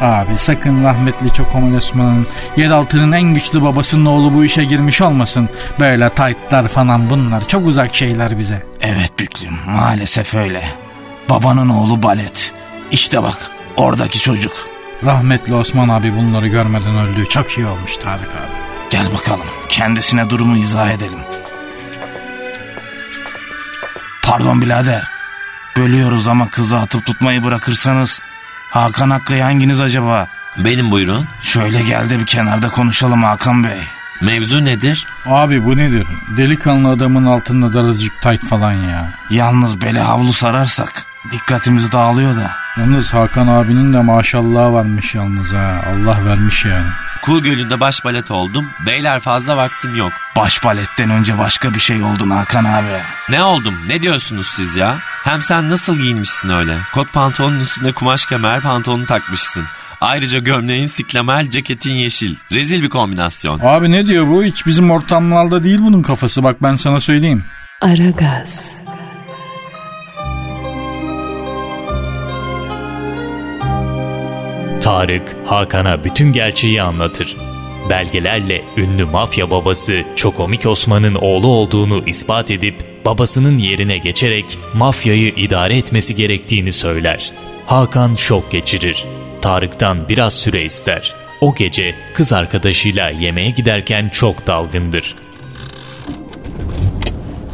[0.00, 5.48] Abi sakın rahmetli Çokomel Osman'ın yeraltının en güçlü babasının oğlu bu işe girmiş olmasın.
[5.80, 8.62] Böyle taytlar falan bunlar çok uzak şeyler bize.
[8.80, 10.62] Evet büklüm maalesef öyle.
[11.30, 12.52] Babanın oğlu balet.
[12.90, 13.38] İşte bak
[13.76, 14.73] oradaki çocuk.
[15.04, 17.28] Rahmetli Osman abi bunları görmeden öldü.
[17.28, 18.54] Çok iyi olmuş Tarık abi.
[18.90, 21.18] Gel bakalım kendisine durumu izah edelim.
[24.22, 25.02] Pardon birader.
[25.76, 28.20] Bölüyoruz ama kızı atıp tutmayı bırakırsanız.
[28.70, 30.28] Hakan Hakkı hanginiz acaba?
[30.58, 31.26] Benim buyurun.
[31.42, 33.80] Şöyle gel de bir kenarda konuşalım Hakan Bey.
[34.20, 35.06] Mevzu nedir?
[35.26, 36.06] Abi bu nedir?
[36.36, 39.10] Delikanlı adamın altında daracık tayt falan ya.
[39.30, 42.50] Yalnız bele havlu sararsak dikkatimiz dağılıyor da.
[42.78, 45.80] Yalnız Hakan abinin de maşallahı varmış yalnız ha.
[45.92, 46.86] Allah vermiş yani.
[47.22, 48.66] Kuğu Gölü'nde baş balet oldum.
[48.86, 50.12] Beyler fazla vaktim yok.
[50.36, 52.86] Baş baletten önce başka bir şey oldun Hakan abi.
[53.28, 53.74] Ne oldum?
[53.88, 54.96] Ne diyorsunuz siz ya?
[55.24, 56.76] Hem sen nasıl giyinmişsin öyle?
[56.94, 59.64] Kot pantolonun üstüne kumaş kemer pantolonu takmışsın.
[60.00, 62.36] Ayrıca gömleğin siklamel, ceketin yeşil.
[62.52, 63.60] Rezil bir kombinasyon.
[63.62, 64.44] Abi ne diyor bu?
[64.44, 66.42] Hiç bizim ortamlarda değil bunun kafası.
[66.42, 67.44] Bak ben sana söyleyeyim.
[67.80, 68.70] Aragaz,
[74.80, 77.36] Tarık, Hakan'a bütün gerçeği anlatır.
[77.90, 85.76] Belgelerle ünlü mafya babası Çokomik Osman'ın oğlu olduğunu ispat edip babasının yerine geçerek mafyayı idare
[85.76, 87.32] etmesi gerektiğini söyler.
[87.66, 89.04] Hakan şok geçirir.
[89.42, 91.14] Tarık'tan biraz süre ister.
[91.40, 95.14] O gece kız arkadaşıyla yemeğe giderken çok dalgındır.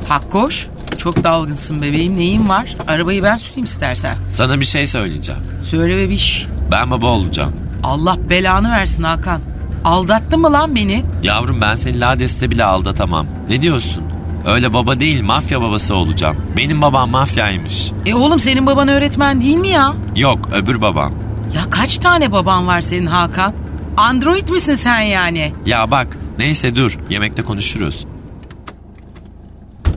[0.08, 0.66] Hakkoş,
[0.98, 2.16] çok dalgınsın bebeğim.
[2.16, 2.76] Neyin var?
[2.88, 4.16] Arabayı ben süreyim istersen.
[4.32, 5.40] Sana bir şey söyleyeceğim.
[5.62, 6.46] Söyle bebiş.
[6.70, 7.52] Ben baba olacağım.
[7.82, 9.40] Allah belanı versin Hakan.
[9.84, 11.04] Aldattın mı lan beni?
[11.22, 13.26] Yavrum ben seni Lades'te bile aldatamam.
[13.48, 14.02] Ne diyorsun?
[14.46, 16.36] Öyle baba değil mafya babası olacağım.
[16.56, 17.92] Benim babam mafyaymış.
[18.06, 19.94] E oğlum senin baban öğretmen değil mi ya?
[20.16, 21.12] Yok öbür babam.
[21.56, 23.54] Ya kaç tane baban var senin Hakan?
[23.96, 25.52] Android misin sen yani?
[25.66, 28.06] Ya bak neyse dur yemekte konuşuruz.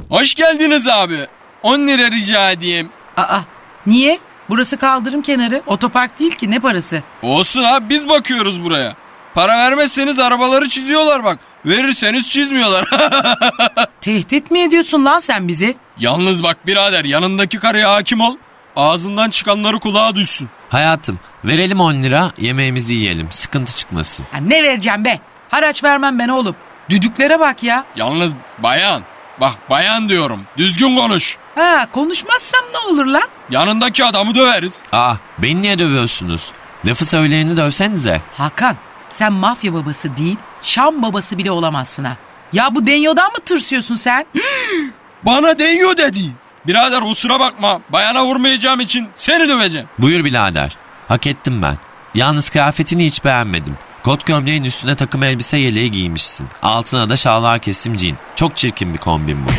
[0.09, 1.27] Hoş geldiniz abi.
[1.63, 2.89] 10 lira rica edeyim.
[3.17, 3.39] Aa
[3.85, 4.19] niye?
[4.49, 5.61] Burası kaldırım kenarı.
[5.65, 7.03] Otopark değil ki ne parası?
[7.21, 8.95] Olsun abi biz bakıyoruz buraya.
[9.35, 11.39] Para vermezseniz arabaları çiziyorlar bak.
[11.65, 12.85] Verirseniz çizmiyorlar.
[14.01, 15.75] Tehdit mi ediyorsun lan sen bizi?
[15.97, 18.37] Yalnız bak birader yanındaki karıya hakim ol.
[18.75, 20.49] Ağzından çıkanları kulağa düşsün.
[20.69, 24.25] Hayatım verelim 10 lira yemeğimizi yiyelim sıkıntı çıkmasın.
[24.33, 25.19] Ya ne vereceğim be?
[25.49, 26.55] Haraç vermem ben oğlum.
[26.89, 27.85] Düdüklere bak ya.
[27.95, 29.03] Yalnız bayan
[29.39, 30.41] Bak bayan diyorum.
[30.57, 31.37] Düzgün konuş.
[31.55, 33.27] Ha konuşmazsam ne olur lan?
[33.49, 34.81] Yanındaki adamı döveriz.
[34.91, 36.51] Aa beni niye dövüyorsunuz?
[36.85, 38.21] Lafı söyleyeni dövsenize.
[38.37, 38.75] Hakan
[39.09, 42.17] sen mafya babası değil Şam babası bile olamazsın ha.
[42.53, 44.25] Ya bu denyodan mı tırsıyorsun sen?
[45.23, 46.19] Bana deniyor dedi.
[46.67, 47.81] Birader kusura bakma.
[47.89, 49.87] Bayana vurmayacağım için seni döveceğim.
[49.99, 50.77] Buyur birader.
[51.07, 51.77] Hak ettim ben.
[52.15, 53.77] Yalnız kıyafetini hiç beğenmedim.
[54.03, 56.47] Kot gömleğin üstüne takım elbise yeleği giymişsin.
[56.61, 58.17] Altına da şalvar kesim jean.
[58.35, 59.49] Çok çirkin bir kombin bu.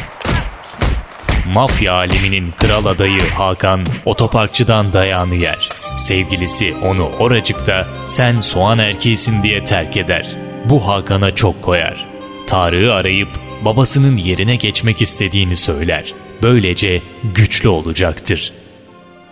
[1.55, 5.69] Mafya aleminin kral adayı Hakan otoparkçıdan dayağını yer.
[5.97, 10.37] Sevgilisi onu oracıkta sen soğan erkeğisin diye terk eder.
[10.65, 12.07] Bu Hakan'a çok koyar.
[12.47, 13.29] Tarık'ı arayıp
[13.65, 16.15] babasının yerine geçmek istediğini söyler.
[16.43, 17.03] Böylece
[17.35, 18.53] güçlü olacaktır.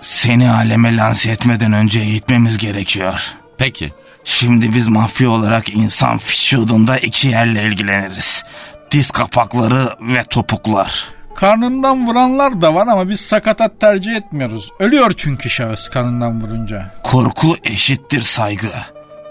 [0.01, 3.35] Seni aleme lanse etmeden önce eğitmemiz gerekiyor.
[3.59, 3.93] Peki.
[4.25, 8.43] Şimdi biz mafya olarak insan vücudunda iki yerle ilgileniriz.
[8.91, 11.09] Diz kapakları ve topuklar.
[11.35, 14.71] Karnından vuranlar da var ama biz sakatat tercih etmiyoruz.
[14.79, 16.95] Ölüyor çünkü şahıs karnından vurunca.
[17.03, 18.71] Korku eşittir saygı.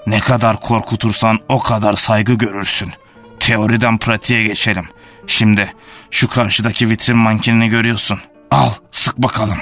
[0.07, 2.91] Ne kadar korkutursan o kadar saygı görürsün.
[3.39, 4.85] Teoriden pratiğe geçelim.
[5.27, 5.73] Şimdi
[6.11, 8.19] şu karşıdaki vitrin mankenini görüyorsun.
[8.51, 9.57] Al sık bakalım.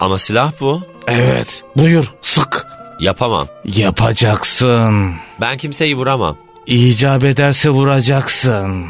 [0.00, 0.82] Ama silah bu.
[1.06, 2.71] Evet buyur sık.
[3.02, 3.46] Yapamam.
[3.64, 5.14] Yapacaksın.
[5.40, 6.36] Ben kimseyi vuramam.
[6.66, 8.86] İcap ederse vuracaksın.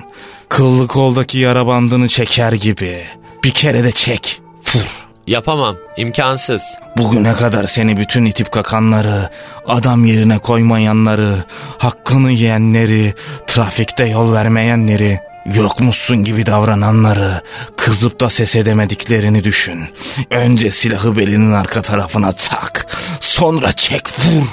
[0.48, 3.04] Kıllı koldaki yara bandını çeker gibi.
[3.44, 4.40] Bir kere de çek.
[4.74, 5.06] Vur.
[5.26, 5.76] Yapamam.
[5.96, 6.62] İmkansız.
[6.96, 9.30] Bugüne kadar seni bütün itip kakanları,
[9.66, 11.44] adam yerine koymayanları,
[11.78, 13.14] hakkını yiyenleri,
[13.46, 15.20] trafikte yol vermeyenleri,
[15.54, 17.42] yokmuşsun gibi davrananları,
[17.76, 19.84] kızıp da ses edemediklerini düşün.
[20.30, 22.86] Önce silahı belinin arka tarafına tak,
[23.20, 24.46] sonra çek vur.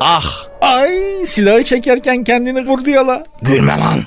[0.00, 0.46] Ah!
[0.60, 0.90] Ay
[1.26, 3.24] silahı çekerken kendini vurdu yala.
[3.42, 4.04] Gülme lan.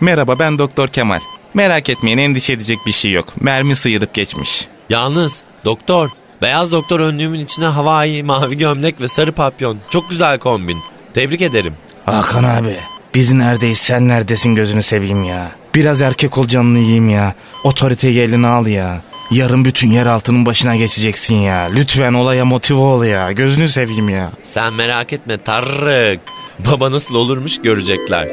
[0.00, 1.20] Merhaba ben Doktor Kemal.
[1.54, 3.26] Merak etmeyin endişe edecek bir şey yok.
[3.40, 4.68] Mermi sıyırıp geçmiş.
[4.88, 5.32] Yalnız
[5.64, 6.10] doktor.
[6.42, 9.78] Beyaz doktor önlüğümün içine havai, mavi gömlek ve sarı papyon.
[9.90, 10.78] Çok güzel kombin.
[11.14, 11.74] Tebrik ederim.
[12.06, 12.76] Hakan abi
[13.14, 15.48] biz neredeyiz sen neredesin gözünü seveyim ya.
[15.74, 17.34] Biraz erkek ol canını yiyeyim ya.
[17.64, 19.00] Otoriteyi eline al ya.
[19.30, 21.68] Yarın bütün yer altının başına geçeceksin ya.
[21.74, 23.32] Lütfen olaya motive ol ya.
[23.32, 24.30] Gözünü seveyim ya.
[24.44, 26.20] Sen merak etme Tarık.
[26.58, 28.28] Baba nasıl olurmuş görecekler.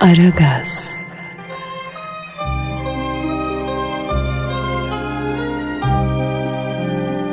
[0.00, 0.90] Aragaz,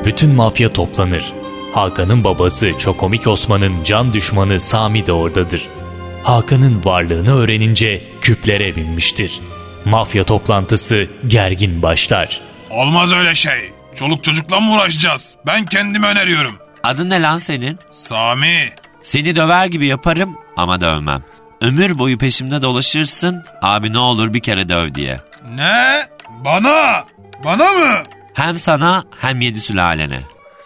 [0.10, 1.34] Bütün mafya toplanır.
[1.74, 5.68] Hakan'ın babası Çokomik Osman'ın can düşmanı Sami de oradadır.
[6.24, 9.40] Hakan'ın varlığını öğrenince küplere binmiştir.
[9.86, 12.42] Mafya toplantısı gergin başlar.
[12.70, 13.72] Olmaz öyle şey.
[13.96, 15.36] Çoluk çocukla mı uğraşacağız?
[15.48, 16.56] Ben kendimi öneriyorum.
[16.84, 17.80] Adın ne lan senin?
[17.92, 18.70] Sami.
[19.04, 21.24] Seni döver gibi yaparım ama dövmem.
[21.62, 25.18] Ömür boyu peşimde dolaşırsın abi ne olur bir kere döv diye.
[25.56, 25.84] Ne?
[26.46, 27.04] Bana?
[27.44, 28.19] Bana mı?
[28.34, 30.22] Hem sana hem yedi sülalene.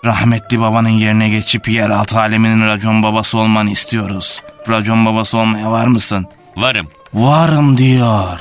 [0.06, 4.42] Rahmetli babanın yerine geçip yeraltı aleminin racon babası olmanı istiyoruz.
[4.70, 6.28] Racon babası olmaya var mısın?
[6.56, 6.88] Varım.
[7.14, 8.40] Varım diyor.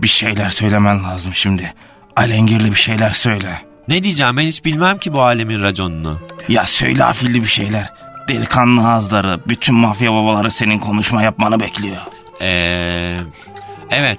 [0.00, 1.74] Bir şeyler söylemen lazım şimdi.
[2.16, 3.58] Alengirli bir şeyler söyle.
[3.88, 6.18] Ne diyeceğim ben hiç bilmem ki bu alemin raconunu.
[6.48, 7.90] Ya söyle afilli bir şeyler.
[8.28, 11.96] Delikanlı ağızları, bütün mafya babaları senin konuşma yapmanı bekliyor.
[12.40, 13.16] Eee...
[13.90, 14.18] Evet.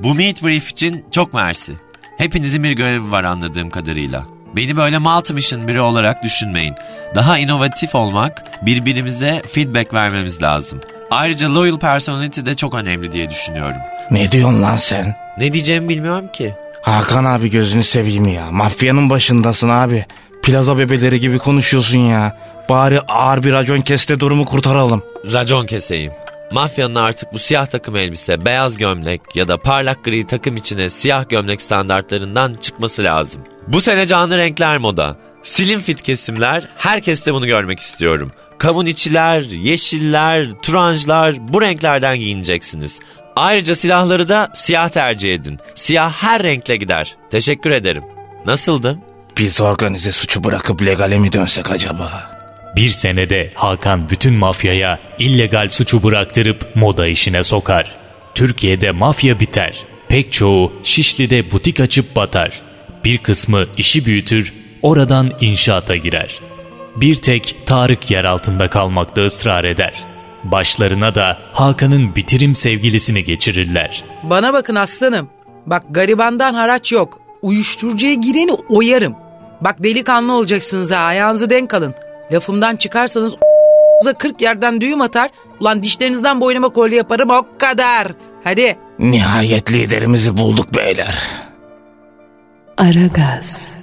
[0.00, 1.72] Bu meet brief için çok mersi.
[2.18, 4.24] Hepinizin bir görevi var anladığım kadarıyla.
[4.56, 6.74] Beni böyle multi-mission biri olarak düşünmeyin.
[7.14, 10.80] Daha inovatif olmak, birbirimize feedback vermemiz lazım.
[11.10, 13.76] Ayrıca loyal personality de çok önemli diye düşünüyorum.
[14.10, 15.16] Ne diyorsun lan sen?
[15.38, 16.54] Ne diyeceğimi bilmiyorum ki.
[16.82, 18.50] Hakan abi gözünü seveyim ya.
[18.50, 20.04] Mafyanın başındasın abi.
[20.42, 22.36] Plaza bebeleri gibi konuşuyorsun ya.
[22.68, 25.02] Bari ağır bir racon kes de durumu kurtaralım.
[25.32, 26.12] Racon keseyim.
[26.52, 31.28] Mafyanın artık bu siyah takım elbise, beyaz gömlek ya da parlak gri takım içine siyah
[31.28, 33.42] gömlek standartlarından çıkması lazım.
[33.68, 35.16] Bu sene canlı renkler moda.
[35.42, 38.32] Slim fit kesimler, herkes de bunu görmek istiyorum.
[38.58, 42.98] Kavun içiler, yeşiller, turanjlar bu renklerden giyineceksiniz.
[43.36, 45.58] Ayrıca silahları da siyah tercih edin.
[45.74, 47.16] Siyah her renkle gider.
[47.30, 48.04] Teşekkür ederim.
[48.46, 48.98] Nasıldı?
[49.38, 52.35] Biz organize suçu bırakıp legale mi dönsek acaba?
[52.76, 57.94] Bir senede Hakan bütün mafyaya illegal suçu bıraktırıp moda işine sokar.
[58.34, 59.84] Türkiye'de mafya biter.
[60.08, 62.62] Pek çoğu Şişli'de butik açıp batar.
[63.04, 64.52] Bir kısmı işi büyütür,
[64.82, 66.40] oradan inşaata girer.
[66.96, 69.94] Bir tek Tarık yer altında kalmakta ısrar eder.
[70.44, 74.04] Başlarına da Hakan'ın bitirim sevgilisini geçirirler.
[74.22, 75.28] Bana bakın aslanım.
[75.66, 77.20] Bak garibandan haraç yok.
[77.42, 79.16] Uyuşturucuya gireni oyarım.
[79.60, 81.94] Bak delikanlı olacaksınız ha ayağınızı denk alın.
[82.32, 83.34] Lafımdan çıkarsanız
[84.02, 85.30] Uza 40 yerden düğüm atar.
[85.60, 88.08] Ulan dişlerinizden boynuma kolye yaparım o kadar.
[88.44, 88.78] Hadi.
[88.98, 91.18] Nihayet liderimizi bulduk beyler.
[92.78, 93.78] Aragaz.